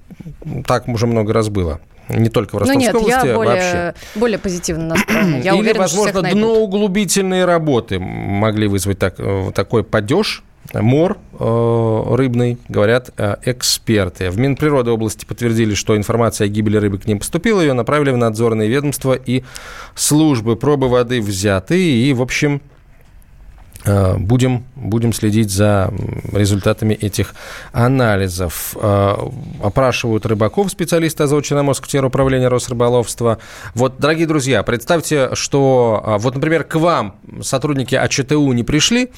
так 0.66 0.88
уже 0.88 1.07
много 1.07 1.33
раз 1.33 1.48
было. 1.48 1.81
Не 2.09 2.29
только 2.29 2.57
в 2.57 2.59
Ростовской 2.59 2.74
ну 2.74 2.81
нет, 2.81 2.94
области, 2.94 3.27
я 3.27 3.35
более, 3.35 3.55
вообще. 3.55 3.94
более 4.14 4.38
позитивно 4.38 4.85
настроена. 4.88 5.37
Я 5.37 5.53
Или, 5.53 5.61
уверена, 5.61 5.81
возможно, 5.81 6.22
дноуглубительные 6.22 7.44
работы 7.46 7.98
могли 7.98 8.68
вызвать 8.68 8.98
так, 8.98 9.14
э, 9.18 9.50
такой 9.55 9.85
падеж, 9.85 10.42
мор 10.74 11.16
э, 11.38 12.03
рыбный, 12.14 12.59
говорят 12.68 13.11
э, 13.16 13.37
эксперты. 13.44 14.31
В 14.31 14.38
Минприроды 14.38 14.90
области 14.90 15.24
подтвердили, 15.24 15.74
что 15.74 15.96
информация 15.96 16.46
о 16.46 16.48
гибели 16.48 16.77
рыбы 16.77 16.98
к 16.98 17.07
ним 17.07 17.20
поступила, 17.20 17.61
ее 17.61 17.72
направили 17.72 18.11
в 18.11 18.18
надзорные 18.18 18.68
ведомства 18.68 19.14
и 19.14 19.42
службы. 19.94 20.57
Пробы 20.57 20.88
воды 20.88 21.22
взяты, 21.22 21.83
и, 21.83 22.12
в 22.12 22.20
общем, 22.20 22.61
будем, 23.85 24.64
будем 24.77 25.12
следить 25.12 25.51
за 25.51 25.92
результатами 26.33 26.94
этих 26.94 27.35
анализов. 27.73 28.77
Э, 28.81 29.16
опрашивают 29.62 30.27
рыбаков 30.27 30.70
специалисты 30.70 31.25
Азово-Черноморского 31.25 31.88
теруправления 31.88 32.49
Росрыболовства. 32.49 33.38
Вот, 33.75 33.99
дорогие 33.99 34.27
друзья, 34.27 34.62
представьте, 34.62 35.35
что 35.35 36.03
э, 36.05 36.16
вот, 36.18 36.35
например, 36.35 36.64
к 36.64 36.77
вам 36.77 37.16
сотрудники 37.42 37.94
АЧТУ 37.94 38.53
не 38.53 38.62
пришли, 38.62 39.11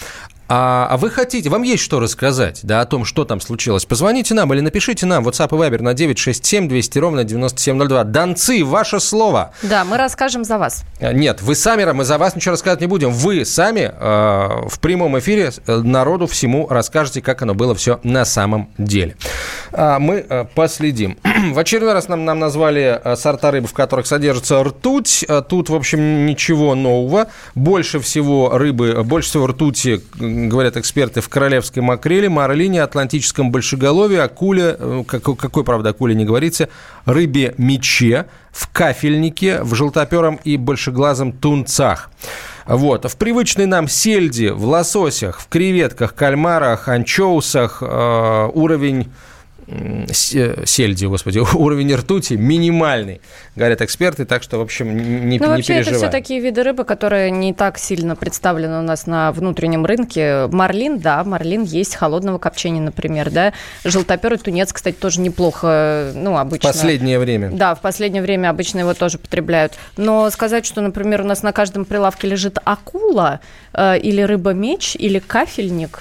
а, 0.48 0.86
а 0.90 0.96
вы 0.96 1.10
хотите, 1.10 1.50
вам 1.50 1.62
есть 1.62 1.82
что 1.82 1.98
рассказать, 1.98 2.60
да, 2.62 2.80
о 2.80 2.86
том, 2.86 3.04
что 3.04 3.24
там 3.24 3.40
случилось? 3.40 3.84
Позвоните 3.84 4.32
нам 4.34 4.52
или 4.54 4.60
напишите 4.60 5.04
нам 5.04 5.26
WhatsApp 5.26 5.48
и 5.48 5.58
Viber 5.58 5.82
на 5.82 5.92
967 5.92 6.68
200 6.68 6.98
ровно 6.98 7.24
9702. 7.24 8.04
Донцы, 8.04 8.64
ваше 8.64 9.00
слово. 9.00 9.52
Да, 9.62 9.84
мы 9.84 9.96
расскажем 9.96 10.44
за 10.44 10.58
вас. 10.58 10.84
Э, 11.00 11.12
нет, 11.12 11.42
вы 11.42 11.56
сами, 11.56 11.90
мы 11.90 12.04
за 12.04 12.18
вас 12.18 12.36
ничего 12.36 12.52
рассказывать 12.52 12.80
не 12.80 12.86
будем. 12.86 13.10
Вы 13.10 13.44
сами 13.44 13.92
э, 13.92 14.68
в 14.68 14.78
прямом 14.80 15.18
эфире 15.18 15.50
э, 15.66 15.76
народу 15.78 16.28
всему 16.28 16.68
расскажете, 16.68 17.22
как 17.22 17.42
оно 17.42 17.54
было 17.54 17.74
все 17.74 17.98
на 18.04 18.24
самом 18.24 18.70
деле. 18.78 19.16
А 19.72 19.98
мы 19.98 20.24
э, 20.28 20.44
последим. 20.54 21.18
в 21.52 21.58
очередной 21.58 21.92
раз 21.92 22.06
нам, 22.06 22.24
нам 22.24 22.38
назвали 22.38 23.00
э, 23.02 23.16
сорта 23.16 23.50
рыбы, 23.50 23.66
в 23.66 23.72
которых 23.72 24.06
содержится 24.06 24.62
ртуть. 24.62 25.24
Тут, 25.48 25.70
в 25.70 25.74
общем, 25.74 26.26
ничего 26.26 26.76
нового. 26.76 27.26
Больше 27.56 27.98
всего 27.98 28.56
рыбы, 28.56 29.02
больше 29.02 29.30
всего 29.30 29.48
ртути 29.48 30.02
говорят 30.36 30.76
эксперты, 30.76 31.20
в 31.20 31.28
королевской 31.28 31.82
макреле, 31.82 32.28
марлине, 32.28 32.82
атлантическом 32.82 33.50
большеголовье, 33.50 34.22
акуле, 34.22 34.76
э, 34.78 35.04
какой, 35.06 35.36
какой, 35.36 35.64
правда, 35.64 35.90
акуле 35.90 36.14
не 36.14 36.24
говорится, 36.24 36.68
рыбе 37.06 37.54
мече, 37.58 38.26
в 38.52 38.68
кафельнике, 38.70 39.62
в 39.62 39.74
желтопером 39.74 40.38
и 40.44 40.56
большеглазом 40.56 41.32
тунцах. 41.32 42.10
Вот. 42.66 43.10
В 43.10 43.16
привычной 43.16 43.66
нам 43.66 43.88
сельди, 43.88 44.48
в 44.48 44.64
лососях, 44.64 45.40
в 45.40 45.48
креветках, 45.48 46.14
кальмарах, 46.14 46.88
анчоусах 46.88 47.78
э, 47.80 48.50
уровень 48.52 49.12
Э, 49.68 50.04
сельди, 50.64 51.06
господи, 51.06 51.38
уровень 51.54 51.92
ртути 51.94 52.34
минимальный, 52.34 53.20
говорят 53.56 53.82
эксперты, 53.82 54.24
так 54.24 54.42
что, 54.42 54.58
в 54.58 54.60
общем, 54.60 54.96
не, 54.96 55.38
ну, 55.38 55.46
не 55.46 55.50
вообще 55.50 55.74
переживай. 55.74 55.80
это 55.80 55.98
все 55.98 56.08
такие 56.08 56.40
виды 56.40 56.62
рыбы, 56.62 56.84
которые 56.84 57.32
не 57.32 57.52
так 57.52 57.78
сильно 57.78 58.14
представлены 58.14 58.78
у 58.78 58.82
нас 58.82 59.06
на 59.06 59.32
внутреннем 59.32 59.84
рынке. 59.84 60.46
Марлин, 60.52 61.00
да, 61.00 61.22
марлин 61.24 61.64
есть 61.64 61.96
холодного 61.96 62.38
копчения, 62.38 62.80
например, 62.80 63.30
да. 63.30 63.52
Желтоперый 63.84 64.38
тунец, 64.38 64.72
кстати, 64.72 64.94
тоже 64.94 65.20
неплохо, 65.20 66.12
ну, 66.14 66.38
обычно. 66.38 66.70
В 66.70 66.72
последнее 66.72 67.18
время. 67.18 67.50
Да, 67.50 67.74
в 67.74 67.80
последнее 67.80 68.22
время 68.22 68.50
обычно 68.50 68.80
его 68.80 68.94
тоже 68.94 69.18
потребляют. 69.18 69.72
Но 69.96 70.30
сказать, 70.30 70.64
что, 70.64 70.80
например, 70.80 71.22
у 71.22 71.24
нас 71.24 71.42
на 71.42 71.50
каждом 71.50 71.84
прилавке 71.84 72.28
лежит 72.28 72.58
акула 72.64 73.40
э, 73.72 73.98
или 73.98 74.22
рыба-меч, 74.22 74.94
или 74.96 75.18
кафельник, 75.18 76.00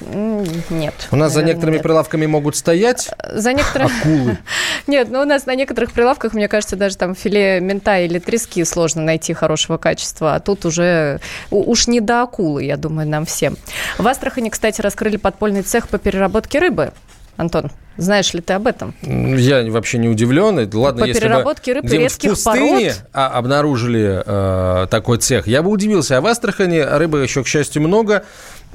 нет. 0.70 0.94
У 1.10 1.16
нас 1.16 1.34
за 1.34 1.42
некоторыми 1.42 1.76
нет. 1.76 1.84
прилавками 1.84 2.28
могут 2.28 2.56
стоять 2.56 3.10
за 3.34 3.55
некоторых... 3.56 3.92
Акулы. 4.02 4.38
Нет, 4.88 5.10
ну 5.10 5.22
у 5.22 5.26
нас 5.26 5.46
на 5.46 5.56
некоторых 5.56 5.92
прилавках, 5.92 6.34
мне 6.34 6.48
кажется, 6.48 6.76
даже 6.76 6.98
там 6.98 7.16
филе 7.16 7.60
мента 7.60 8.00
или 8.00 8.20
трески 8.20 8.64
сложно 8.64 9.02
найти 9.02 9.34
хорошего 9.34 9.78
качества, 9.78 10.36
а 10.36 10.40
тут 10.40 10.66
уже 10.66 11.20
уж 11.50 11.88
не 11.88 12.02
до 12.02 12.24
акулы, 12.24 12.64
я 12.64 12.78
думаю, 12.78 13.08
нам 13.08 13.26
всем. 13.26 13.58
В 13.98 14.08
Астрахани, 14.08 14.50
кстати, 14.50 14.82
раскрыли 14.82 15.18
подпольный 15.18 15.62
цех 15.64 15.88
по 15.88 15.98
переработке 15.98 16.60
рыбы. 16.60 16.92
Антон, 17.38 17.70
знаешь 17.98 18.34
ли 18.34 18.40
ты 18.40 18.54
об 18.54 18.66
этом? 18.68 18.94
Я 19.02 19.70
вообще 19.70 19.98
не 19.98 20.08
удивлен. 20.08 20.58
Ладно, 20.74 21.02
По 21.02 21.06
если 21.06 21.22
переработке 21.22 21.74
бы 21.74 21.82
рыб 21.82 21.92
редких 21.92 22.32
в 22.32 22.34
пустыне 22.34 22.94
пород... 23.12 23.36
обнаружили 23.36 24.24
э, 24.26 24.88
такой 24.88 25.18
цех, 25.18 25.48
я 25.48 25.62
бы 25.62 25.70
удивился. 25.70 26.18
А 26.18 26.22
в 26.22 26.28
Астрахани 26.28 26.80
рыбы 26.80 27.24
еще, 27.24 27.44
к 27.44 27.48
счастью, 27.48 27.82
много. 27.82 28.24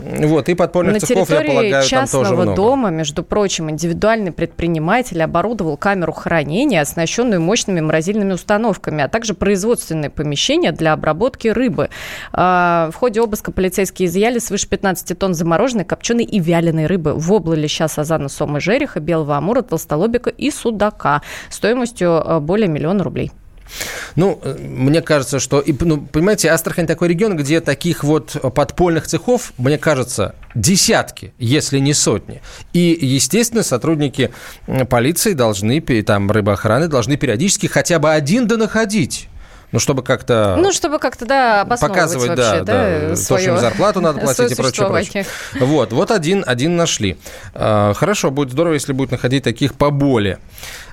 Вот, 0.01 0.49
и 0.49 0.55
подпольных 0.55 0.95
На 0.95 1.01
цехов, 1.01 1.31
я 1.31 1.43
полагаю, 1.43 1.89
там 1.89 2.07
тоже 2.07 2.35
много. 2.35 2.55
дома, 2.55 2.91
между 2.91 3.23
прочим, 3.23 3.71
индивидуальный 3.71 4.33
предприниматель 4.33 5.23
оборудовал 5.23 5.77
камеру 5.77 6.13
хранения, 6.13 6.81
оснащенную 6.81 7.41
мощными 7.41 7.81
морозильными 7.81 8.33
установками, 8.33 9.05
а 9.05 9.09
также 9.09 9.35
производственные 9.35 10.11
помещения 10.11 10.73
для 10.73 10.93
обработки 10.93 11.49
рыбы. 11.49 11.91
А, 12.33 12.91
в 12.93 12.97
ходе 12.97 13.21
обыска 13.21 13.53
полицейские 13.53 14.09
изъяли 14.09 14.39
свыше 14.39 14.69
15 14.69 15.19
тонн 15.19 15.35
замороженной, 15.35 15.85
копченой 15.85 16.25
и 16.25 16.39
вяленой 16.41 16.87
рыбы. 16.87 17.15
Воблы, 17.15 17.57
леща, 17.57 17.89
сазана, 17.89 18.29
сома, 18.29 18.61
жереха, 18.61 19.01
белого 19.01 19.37
амура, 19.37 19.63
толстолобика 19.63 20.31
и 20.31 20.51
судака 20.51 21.23
стоимостью 21.49 22.11
а, 22.11 22.41
более 22.41 22.69
миллиона 22.69 23.05
рублей. 23.05 23.33
Ну, 24.17 24.41
мне 24.59 25.03
кажется, 25.03 25.39
что, 25.39 25.65
ну, 25.81 26.01
понимаете, 26.01 26.51
Астрахань 26.51 26.87
такой 26.87 27.09
регион, 27.09 27.37
где 27.37 27.61
таких 27.61 28.05
вот 28.05 28.37
подпольных 28.55 29.07
цехов, 29.07 29.53
мне 29.59 29.79
кажется, 29.79 30.35
десятки, 30.55 31.33
если 31.39 31.79
не 31.79 31.95
сотни. 31.95 32.43
И, 32.73 32.99
естественно, 33.01 33.63
сотрудники 33.63 34.31
полиции 34.89 35.33
должны, 35.33 35.81
там, 35.81 36.31
рыбоохраны 36.31 36.89
должны 36.89 37.17
периодически 37.17 37.67
хотя 37.67 37.99
бы 37.99 38.13
один 38.13 38.47
донаходить. 38.47 39.29
Ну, 39.73 39.79
чтобы 39.79 40.03
как-то... 40.03 40.57
Ну, 40.59 40.73
чтобы 40.73 40.99
как-то, 40.99 41.27
да, 41.27 41.65
показывать, 41.65 42.31
вообще, 42.31 42.35
да, 42.35 42.61
да, 42.65 43.09
да 43.11 43.17
свое... 43.17 43.47
то, 43.47 43.51
что 43.51 43.55
им 43.55 43.59
зарплату 43.61 44.01
надо 44.01 44.21
платить 44.25 44.51
и 44.51 44.55
прочее, 44.57 44.89
прочее. 44.89 45.27
Вот, 45.61 45.93
вот 45.93 46.11
один, 46.11 46.43
один 46.45 46.77
нашли. 46.77 47.17
А, 47.55 47.95
хорошо, 47.95 48.33
будет 48.33 48.51
здорово, 48.51 48.75
если 48.75 48.93
будет 48.93 49.13
находить 49.13 49.45
таких 49.45 49.75
поболее. 49.75 50.41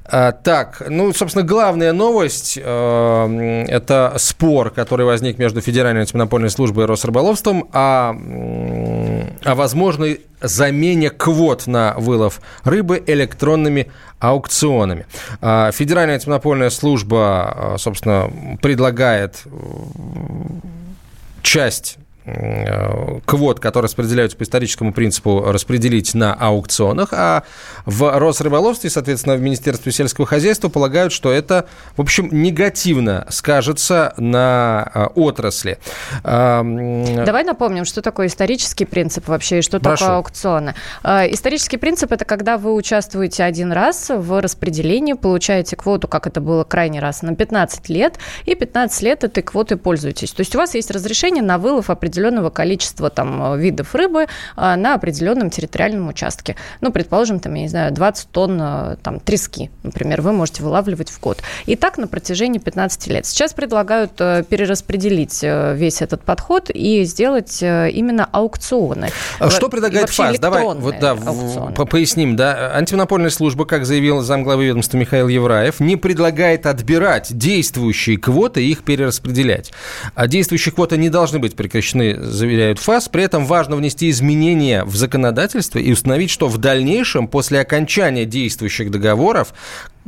А, 0.10 0.32
так, 0.32 0.84
ну, 0.90 1.14
собственно, 1.14 1.44
главная 1.46 1.92
новость 1.92 2.58
э,– 2.62 3.66
это 3.68 4.14
спор, 4.18 4.70
который 4.70 5.06
возник 5.06 5.38
между 5.38 5.62
Федеральной 5.62 6.02
антимонопольной 6.02 6.50
службой 6.50 6.86
и 6.86 6.88
Росрыболовством 6.88 7.70
о, 7.74 8.16
о 9.44 9.56
возможной 9.56 10.22
замене 10.42 11.10
квот 11.10 11.68
на 11.68 11.94
вылов 11.98 12.42
рыбы 12.64 13.04
электронными 13.06 13.92
аукционами. 14.20 15.08
А, 15.42 15.72
Федеральная 15.72 16.16
антимонопольная 16.16 16.70
служба, 16.70 17.76
собственно, 17.78 18.32
предлагает 18.62 19.44
часть 21.42 21.98
Э, 21.98 22.07
квот, 23.26 23.60
которые 23.60 23.88
распределяются 23.88 24.38
по 24.38 24.44
историческому 24.44 24.94
принципу, 24.94 25.44
распределить 25.48 26.14
на 26.14 26.34
аукционах, 26.34 27.10
а 27.14 27.44
в 27.86 28.18
Росрыболовстве, 28.20 28.90
соответственно, 28.90 29.36
в 29.36 29.42
Министерстве 29.42 29.92
сельского 29.92 30.28
хозяйства 30.28 30.70
полагают, 30.70 31.14
что 31.14 31.32
это, 31.32 31.68
в 31.96 32.02
общем, 32.02 32.30
негативно 32.32 33.26
скажется 33.30 34.14
на 34.18 34.92
э, 34.94 35.06
отрасли. 35.16 35.78
Давай 36.24 37.44
напомним, 37.44 37.86
что 37.86 38.02
такое 38.02 38.28
исторический 38.28 38.86
принцип 38.86 39.28
вообще 39.28 39.60
и 39.60 39.62
что 39.62 39.80
Прошу. 39.80 40.00
такое 40.04 40.18
аукционы. 40.18 40.76
Э, 41.04 41.32
исторический 41.32 41.78
принцип– 41.78 42.12
это 42.14 42.26
когда 42.26 42.58
вы 42.58 42.74
участвуете 42.74 43.44
один 43.44 43.72
раз 43.72 44.10
в 44.10 44.42
распределении, 44.42 45.14
получаете 45.14 45.76
квоту, 45.76 46.08
как 46.08 46.28
это 46.28 46.42
было 46.42 46.64
крайний 46.64 47.00
раз, 47.00 47.22
на 47.22 47.36
15 47.36 47.90
лет, 47.90 48.16
и 48.46 48.54
15 48.54 49.02
лет 49.02 49.24
этой 49.24 49.44
квотой 49.44 49.78
пользуетесь. 49.78 50.32
То 50.32 50.42
есть 50.42 50.54
у 50.56 50.58
вас 50.58 50.76
есть 50.76 50.92
разрешение 50.92 51.44
на 51.44 51.58
вылов 51.58 51.90
определенного 51.90 52.17
определенного 52.18 52.50
количества 52.50 53.10
там, 53.12 53.54
э, 53.54 53.60
видов 53.60 53.94
рыбы 53.94 54.26
а, 54.56 54.76
на 54.76 54.96
определенном 54.96 55.52
территориальном 55.52 56.08
участке. 56.08 56.56
Ну, 56.82 56.92
предположим, 56.92 57.40
там, 57.40 57.54
я 57.54 57.62
не 57.62 57.68
знаю, 57.68 57.94
20 57.94 58.30
тонн 58.30 58.60
э, 58.60 58.96
там, 59.04 59.20
трески, 59.20 59.70
например, 59.84 60.22
вы 60.22 60.32
можете 60.32 60.64
вылавливать 60.64 61.12
в 61.12 61.20
год. 61.20 61.42
И 61.68 61.76
так 61.76 62.00
на 62.00 62.08
протяжении 62.08 62.58
15 62.58 63.08
лет. 63.08 63.26
Сейчас 63.28 63.54
предлагают 63.54 64.14
э, 64.20 64.44
перераспределить 64.50 65.44
весь 65.44 66.02
этот 66.02 66.24
подход 66.24 66.70
и 66.74 67.04
сделать 67.04 67.62
именно 67.62 68.28
аукционы. 68.32 69.10
А 69.40 69.50
что 69.50 69.70
предлагает 69.70 70.10
ФАС? 70.10 70.40
Давай 70.40 70.64
вот, 70.64 70.96
да, 71.00 71.12
аукционы. 71.12 71.74
поясним. 71.86 72.36
Да? 72.36 72.72
Антимонопольная 72.74 73.30
служба, 73.30 73.66
как 73.66 73.86
заявил 73.86 74.22
замглавы 74.22 74.66
ведомства 74.66 74.98
Михаил 74.98 75.28
Евраев, 75.28 75.80
не 75.80 75.96
предлагает 75.96 76.66
отбирать 76.66 77.38
действующие 77.38 78.18
квоты 78.18 78.66
и 78.66 78.72
их 78.72 78.84
перераспределять. 78.84 79.72
А 80.16 80.28
действующие 80.28 80.74
квоты 80.74 80.98
не 80.98 81.10
должны 81.10 81.40
быть 81.40 81.56
прекращены 81.56 82.07
заверяют 82.14 82.80
ФАС. 82.80 83.10
При 83.10 83.24
этом 83.24 83.46
важно 83.46 83.76
внести 83.76 84.10
изменения 84.10 84.84
в 84.84 84.96
законодательство 84.96 85.80
и 85.80 85.92
установить, 85.92 86.30
что 86.30 86.48
в 86.48 86.58
дальнейшем, 86.58 87.28
после 87.28 87.60
окончания 87.60 88.26
действующих 88.26 88.92
договоров, 88.92 89.54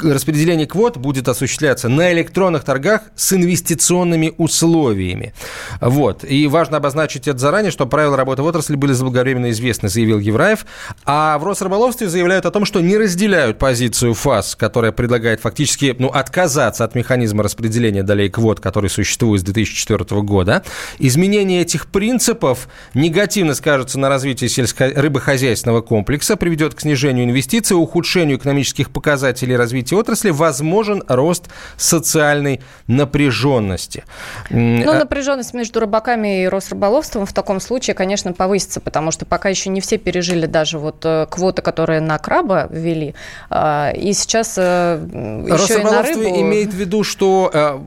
распределение 0.04 0.68
квот 0.68 0.98
будет 0.98 1.28
осуществляться 1.28 1.90
на 1.90 2.12
электронных 2.14 2.64
торгах 2.64 3.02
с 3.16 3.34
инвестиционными 3.34 4.34
условиями. 4.38 5.34
Вот. 5.82 6.24
И 6.24 6.48
важно 6.48 6.78
обозначить 6.78 7.28
это 7.28 7.38
заранее, 7.38 7.72
что 7.72 7.86
правила 7.86 8.18
работы 8.18 8.42
в 8.42 8.46
отрасли 8.46 8.76
были 8.76 8.94
заблаговременно 8.94 9.50
известны, 9.52 9.90
заявил 9.90 10.20
Евраев. 10.20 10.66
А 11.06 11.38
в 11.38 11.44
Росрыболовстве 11.44 12.10
заявляют 12.10 12.46
о 12.46 12.52
том, 12.52 12.66
что 12.66 12.82
не 12.82 12.98
разделяют 12.98 13.58
позицию 13.58 14.14
ФАС, 14.14 14.56
которая 14.56 14.92
предлагает 14.92 15.42
фактически 15.42 15.96
ну, 15.98 16.10
отказаться 16.10 16.84
от 16.84 16.96
механизма 16.96 17.44
распределения 17.44 18.04
долей 18.04 18.30
квот, 18.30 18.60
который 18.60 18.90
существует 18.90 19.42
с 19.42 19.44
2004 19.44 20.22
года. 20.22 20.64
Изменение 21.00 21.62
этих 21.62 21.88
принципов 21.88 22.68
негативно 22.94 23.54
скажется 23.54 24.00
на 24.00 24.10
развитии 24.10 24.48
сельско-рыбохозяйственного 24.48 25.82
комплекса, 25.82 26.36
приведет 26.36 26.74
к 26.74 26.82
снижению 26.82 27.26
инвестиций, 27.26 27.76
ухудшению 27.76 28.38
экономических 28.38 28.92
показателей 28.92 29.56
развития 29.56 29.89
развитии 29.90 29.96
отрасли 29.96 30.30
возможен 30.32 31.04
рост 31.08 31.50
социальной 31.78 32.62
напряженности. 32.88 34.04
Ну, 34.50 34.90
а 34.90 34.94
напряженность 35.00 35.54
между 35.54 35.80
рыбаками 35.80 36.44
и 36.44 36.48
Росрыболовством 36.48 37.26
в 37.26 37.34
таком 37.34 37.60
случае, 37.60 37.94
конечно, 37.94 38.34
повысится, 38.34 38.80
потому 38.80 39.12
что 39.12 39.26
пока 39.26 39.50
еще 39.50 39.70
не 39.70 39.82
все 39.82 39.98
пережили 39.98 40.46
даже 40.46 40.78
вот 40.78 41.06
э, 41.06 41.28
квоты, 41.30 41.62
которые 41.62 42.02
на 42.02 42.18
краба 42.18 42.68
ввели, 42.70 43.16
а, 43.50 43.92
и 43.92 44.14
сейчас 44.14 44.56
э, 44.58 45.00
еще 45.48 45.80
и 45.80 45.84
на 45.84 46.02
рыбу... 46.02 46.22
имеет 46.42 46.74
в 46.74 46.76
виду, 46.76 47.04
что, 47.04 47.52
э, 47.54 47.80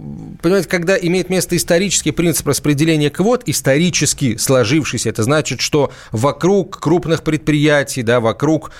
понимаете, 0.42 0.68
когда 0.68 0.96
имеет 0.96 1.30
место 1.30 1.56
исторический 1.56 2.12
принцип 2.12 2.46
распределения 2.46 3.10
квот, 3.10 3.42
исторически 3.46 4.36
сложившийся, 4.36 5.08
это 5.08 5.22
значит, 5.22 5.60
что 5.60 5.90
вокруг 6.12 6.78
крупных 6.80 7.22
предприятий, 7.22 8.02
да, 8.02 8.20
вокруг 8.20 8.72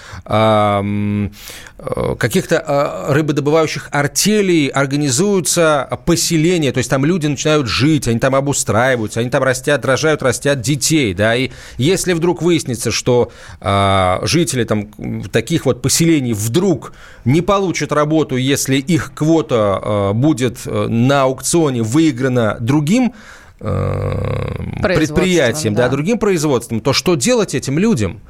каких-то 2.19 3.12
рыбодобывающих 3.13 3.89
артелей 3.93 4.69
организуются 4.69 5.89
поселения, 6.07 6.73
то 6.73 6.79
есть 6.79 6.91
там 6.91 7.05
люди 7.05 7.27
начинают 7.27 7.67
жить, 7.67 8.09
они 8.09 8.19
там 8.19 8.35
обустраиваются, 8.35 9.21
они 9.21 9.31
там 9.31 9.43
растят, 9.43 9.85
рожают, 9.85 10.23
растят 10.23 10.61
детей, 10.61 11.15
да, 11.15 11.35
и 11.37 11.51
если 11.79 12.13
вдруг 12.15 12.43
выяснится, 12.43 12.91
что 12.91 13.31
э, 13.61 14.19
жители 14.23 14.65
там 14.65 14.89
таких 15.31 15.67
вот 15.67 15.83
поселений 15.83 16.33
вдруг 16.33 16.93
не 17.25 17.41
получат 17.41 17.93
работу, 17.93 18.37
если 18.37 18.77
их 18.77 19.13
квота 19.15 19.81
э, 19.83 20.13
будет 20.15 20.61
на 20.65 21.23
аукционе 21.23 21.83
выиграна 21.83 22.57
другим 22.61 23.15
э, 23.61 24.55
предприятием, 24.83 25.75
да. 25.75 25.85
да, 25.85 25.91
другим 25.91 26.19
производством, 26.19 26.81
то 26.81 26.93
что 26.93 27.15
делать 27.15 27.55
этим 27.55 27.79
людям? 27.79 28.21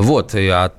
Вот, 0.00 0.34
от... 0.34 0.74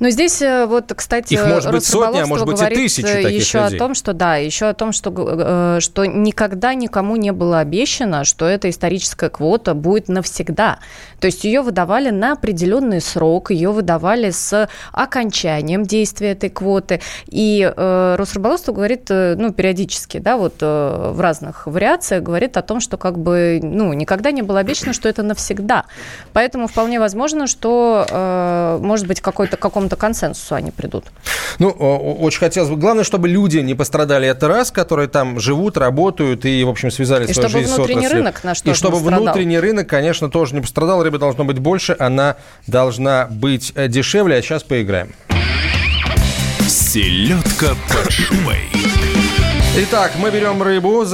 Но 0.00 0.10
здесь 0.10 0.40
э, 0.42 0.66
вот, 0.66 0.92
кстати, 0.94 1.34
их 1.34 1.46
может 1.46 1.72
быть 1.72 1.84
сотни, 1.84 2.20
а 2.20 2.26
может 2.26 2.46
быть 2.46 2.60
и 2.60 2.66
тысячи 2.74 3.06
э, 3.06 3.22
таких 3.22 3.40
еще 3.40 3.62
людей. 3.62 3.76
о 3.76 3.78
том, 3.78 3.94
что 3.94 4.12
да, 4.12 4.36
еще 4.36 4.66
о 4.66 4.74
том, 4.74 4.92
что 4.92 5.12
э, 5.16 5.80
что 5.80 6.04
никогда 6.04 6.74
никому 6.74 7.16
не 7.16 7.32
было 7.32 7.60
обещано, 7.60 8.24
что 8.24 8.46
эта 8.46 8.70
историческая 8.70 9.30
квота 9.30 9.74
будет 9.74 10.08
навсегда. 10.08 10.78
То 11.20 11.26
есть 11.26 11.44
ее 11.44 11.62
выдавали 11.62 12.10
на 12.10 12.32
определенный 12.32 13.00
срок, 13.00 13.50
ее 13.50 13.72
выдавали 13.72 14.30
с 14.30 14.68
окончанием 14.92 15.84
действия 15.84 16.32
этой 16.32 16.50
квоты. 16.50 17.00
И 17.26 17.72
э, 17.76 18.14
Росрыболовство 18.16 18.72
говорит, 18.72 19.08
ну, 19.08 19.52
периодически, 19.52 20.18
да, 20.18 20.36
вот 20.36 20.54
э, 20.60 21.10
в 21.12 21.20
разных 21.20 21.66
вариациях 21.66 22.22
говорит 22.22 22.56
о 22.56 22.62
том, 22.62 22.80
что 22.80 22.98
как 22.98 23.18
бы, 23.18 23.58
ну, 23.62 23.92
никогда 23.92 24.30
не 24.30 24.42
было 24.42 24.60
обещано, 24.60 24.92
что 24.92 25.08
это 25.08 25.22
навсегда. 25.22 25.86
Поэтому 26.32 26.68
вполне 26.68 27.00
возможно, 27.00 27.46
что 27.46 28.06
э, 28.08 28.58
Э, 28.58 28.78
может 28.80 29.06
быть, 29.06 29.20
какой-то, 29.20 29.56
к 29.56 29.60
какому-то 29.88 29.96
консенсусу 29.96 30.54
они 30.54 30.70
придут. 30.70 31.04
Ну, 31.58 31.68
очень 31.68 32.40
хотелось 32.40 32.70
бы. 32.70 32.76
Главное, 32.76 33.04
чтобы 33.04 33.28
люди 33.28 33.58
не 33.58 33.74
пострадали. 33.74 34.28
Это 34.28 34.48
раз, 34.48 34.70
которые 34.70 35.08
там 35.08 35.40
живут, 35.40 35.76
работают 35.76 36.44
и, 36.44 36.64
в 36.64 36.68
общем, 36.68 36.90
связали 36.90 37.26
и 37.26 37.32
свою 37.32 37.48
жизнь 37.48 37.70
с 37.70 37.78
отраслью. 37.78 38.10
рынок 38.10 38.44
наш 38.44 38.62
И 38.62 38.72
чтобы 38.74 38.98
внутренний 38.98 39.58
рынок, 39.58 39.88
конечно, 39.88 40.30
тоже 40.30 40.54
не 40.54 40.60
пострадал. 40.60 41.02
Рыбы 41.02 41.18
должно 41.18 41.44
быть 41.44 41.58
больше, 41.58 41.96
она 41.98 42.36
должна 42.66 43.26
быть 43.30 43.72
э, 43.74 43.88
дешевле. 43.88 44.36
А 44.36 44.42
сейчас 44.42 44.62
поиграем. 44.62 45.12
Селедка 46.68 47.74
под 47.88 48.12
шубой. 48.12 48.68
Итак, 49.80 50.10
мы 50.18 50.32
берем 50.32 50.60
рыбу, 50.60 51.04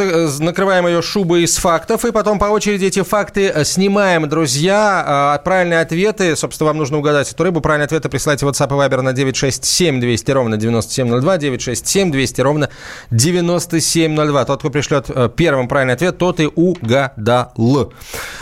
накрываем 0.40 0.87
ее 0.87 1.03
шубой 1.03 1.42
из 1.42 1.59
фактов, 1.59 2.07
и 2.07 2.12
потом 2.12 2.38
по 2.38 2.46
очереди 2.46 2.87
эти 2.87 3.03
факты 3.03 3.53
э, 3.55 3.62
снимаем, 3.62 4.27
друзья. 4.27 5.05
А, 5.07 5.38
правильные 5.38 5.81
ответы, 5.81 6.35
собственно, 6.35 6.68
вам 6.68 6.79
нужно 6.79 6.96
угадать 6.96 7.31
эту 7.31 7.44
рыбу. 7.44 7.61
Правильные 7.61 7.85
ответы 7.85 8.09
присылайте 8.09 8.46
в 8.46 8.48
WhatsApp 8.48 8.68
и 8.68 8.88
Viber 8.88 9.03
на 9.03 9.12
967 9.12 10.00
200 10.00 10.31
ровно 10.31 10.57
9702, 10.57 11.37
967 11.37 12.11
200 12.11 12.40
ровно 12.40 12.70
9702. 13.11 14.44
Тот, 14.46 14.61
кто 14.61 14.70
пришлет 14.70 15.11
э, 15.11 15.29
первым 15.37 15.68
правильный 15.68 15.92
ответ, 15.92 16.16
тот 16.16 16.40
и 16.40 16.46
угадал. 16.46 17.92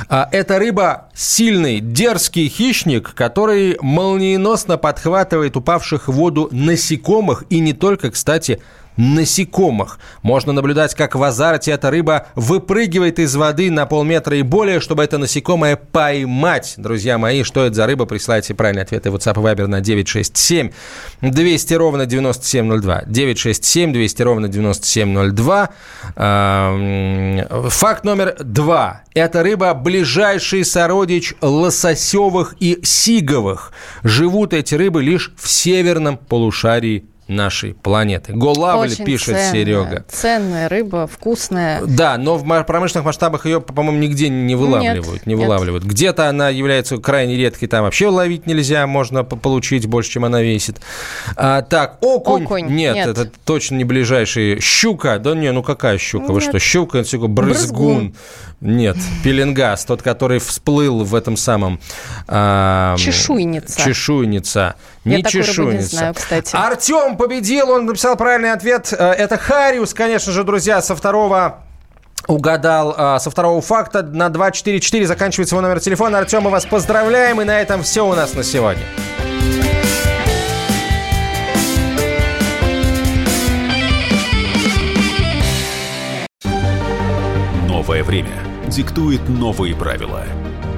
А, 0.08 0.28
эта 0.30 0.60
рыба 0.60 1.08
сильный, 1.16 1.80
дерзкий 1.80 2.48
хищник, 2.48 3.12
который 3.14 3.76
молниеносно 3.80 4.78
подхватывает 4.78 5.56
упавших 5.56 6.06
в 6.06 6.12
воду 6.12 6.48
насекомых 6.52 7.42
и 7.50 7.58
не 7.58 7.72
только, 7.72 8.12
кстати, 8.12 8.60
насекомых. 8.96 9.98
Можно 10.22 10.52
наблюдать, 10.52 10.94
как 10.94 11.14
в 11.14 11.22
азарте 11.22 11.70
эта 11.72 11.90
рыба 11.90 12.26
выпрыгивает 12.34 13.18
из 13.18 13.34
воды 13.36 13.70
на 13.70 13.86
полметра 13.86 14.36
и 14.36 14.42
более, 14.42 14.80
чтобы 14.80 15.02
это 15.04 15.18
насекомое 15.18 15.76
поймать. 15.76 16.74
Друзья 16.76 17.18
мои, 17.18 17.42
что 17.42 17.64
это 17.64 17.74
за 17.74 17.86
рыба? 17.86 18.06
Присылайте 18.06 18.54
правильные 18.54 18.82
ответы 18.82 19.10
в 19.10 19.16
WhatsApp 19.16 19.34
и 19.34 19.44
Viber 19.44 19.66
на 19.66 19.80
967 19.80 20.70
200 21.20 21.74
ровно 21.74 22.06
9702. 22.06 23.02
967 23.06 23.92
200 23.92 24.22
ровно 24.22 24.48
9702. 24.48 25.70
Факт 27.70 28.04
номер 28.04 28.36
два. 28.40 29.02
Эта 29.14 29.42
рыба 29.42 29.74
ближайший 29.74 30.64
сородич 30.64 31.34
лососевых 31.40 32.54
и 32.60 32.80
сиговых. 32.82 33.72
Живут 34.02 34.52
эти 34.52 34.74
рыбы 34.74 35.02
лишь 35.02 35.32
в 35.36 35.48
северном 35.48 36.16
полушарии 36.16 37.06
нашей 37.28 37.74
планеты. 37.74 38.32
Голавль 38.32 38.94
пишет 38.96 39.36
ценная, 39.36 39.52
Серега. 39.52 40.04
Ценная 40.08 40.68
рыба, 40.68 41.06
вкусная. 41.06 41.82
Да, 41.84 42.18
но 42.18 42.36
в 42.36 42.62
промышленных 42.64 43.06
масштабах 43.06 43.46
ее, 43.46 43.60
по-моему, 43.60 43.98
нигде 43.98 44.28
не 44.28 44.54
вылавливают. 44.54 45.24
Нет, 45.24 45.26
не 45.26 45.34
вылавливают. 45.34 45.84
Где-то 45.84 46.28
она 46.28 46.48
является 46.48 46.98
крайне 46.98 47.36
редкой, 47.36 47.68
там 47.68 47.84
вообще 47.84 48.08
ловить 48.08 48.46
нельзя, 48.46 48.86
можно 48.86 49.24
получить 49.24 49.86
больше, 49.86 50.10
чем 50.10 50.24
она 50.24 50.42
весит. 50.42 50.80
А, 51.36 51.62
так, 51.62 51.98
окунь. 52.00 52.44
окунь. 52.44 52.66
Нет, 52.66 52.94
нет, 52.96 53.08
это 53.08 53.30
точно 53.44 53.76
не 53.76 53.84
ближайший. 53.84 54.60
Щука. 54.60 55.18
Да 55.18 55.34
не, 55.34 55.52
ну 55.52 55.62
какая 55.62 55.98
щука? 55.98 56.26
Нет. 56.26 56.34
Вы 56.34 56.40
что, 56.40 56.58
щука? 56.58 56.98
Это 56.98 57.18
брызгун. 57.18 57.32
брызгун. 57.32 58.14
Нет, 58.62 58.96
пеленгас, 59.24 59.84
тот, 59.84 60.02
который 60.02 60.38
всплыл 60.38 61.02
в 61.02 61.16
этом 61.16 61.36
самом... 61.36 61.80
Э, 62.28 62.94
чешуйница. 62.96 63.80
Чешуйница. 63.80 64.76
Не 65.04 65.16
Я 65.16 65.22
чешуйница. 65.22 65.76
не 65.76 65.82
знаю, 65.98 66.14
кстати. 66.14 66.54
Артем 66.54 67.16
победил, 67.16 67.70
он 67.70 67.86
написал 67.86 68.16
правильный 68.16 68.52
ответ. 68.52 68.92
Э, 68.92 69.12
это 69.12 69.36
Хариус, 69.36 69.94
конечно 69.94 70.32
же, 70.32 70.44
друзья, 70.44 70.80
со 70.80 70.94
второго 70.94 71.64
угадал 72.28 72.94
а, 72.96 73.18
со 73.18 73.30
второго 73.30 73.60
факта 73.60 74.02
на 74.04 74.28
244 74.28 75.06
заканчивается 75.06 75.56
его 75.56 75.62
номер 75.62 75.80
телефона. 75.80 76.18
Артем, 76.18 76.42
мы 76.42 76.50
вас 76.50 76.64
поздравляем, 76.64 77.40
и 77.40 77.44
на 77.44 77.60
этом 77.60 77.82
все 77.82 78.06
у 78.06 78.14
нас 78.14 78.34
на 78.34 78.44
сегодня. 78.44 78.84
Новое 87.66 88.04
время 88.04 88.38
диктует 88.68 89.28
новые 89.28 89.74
правила. 89.74 90.24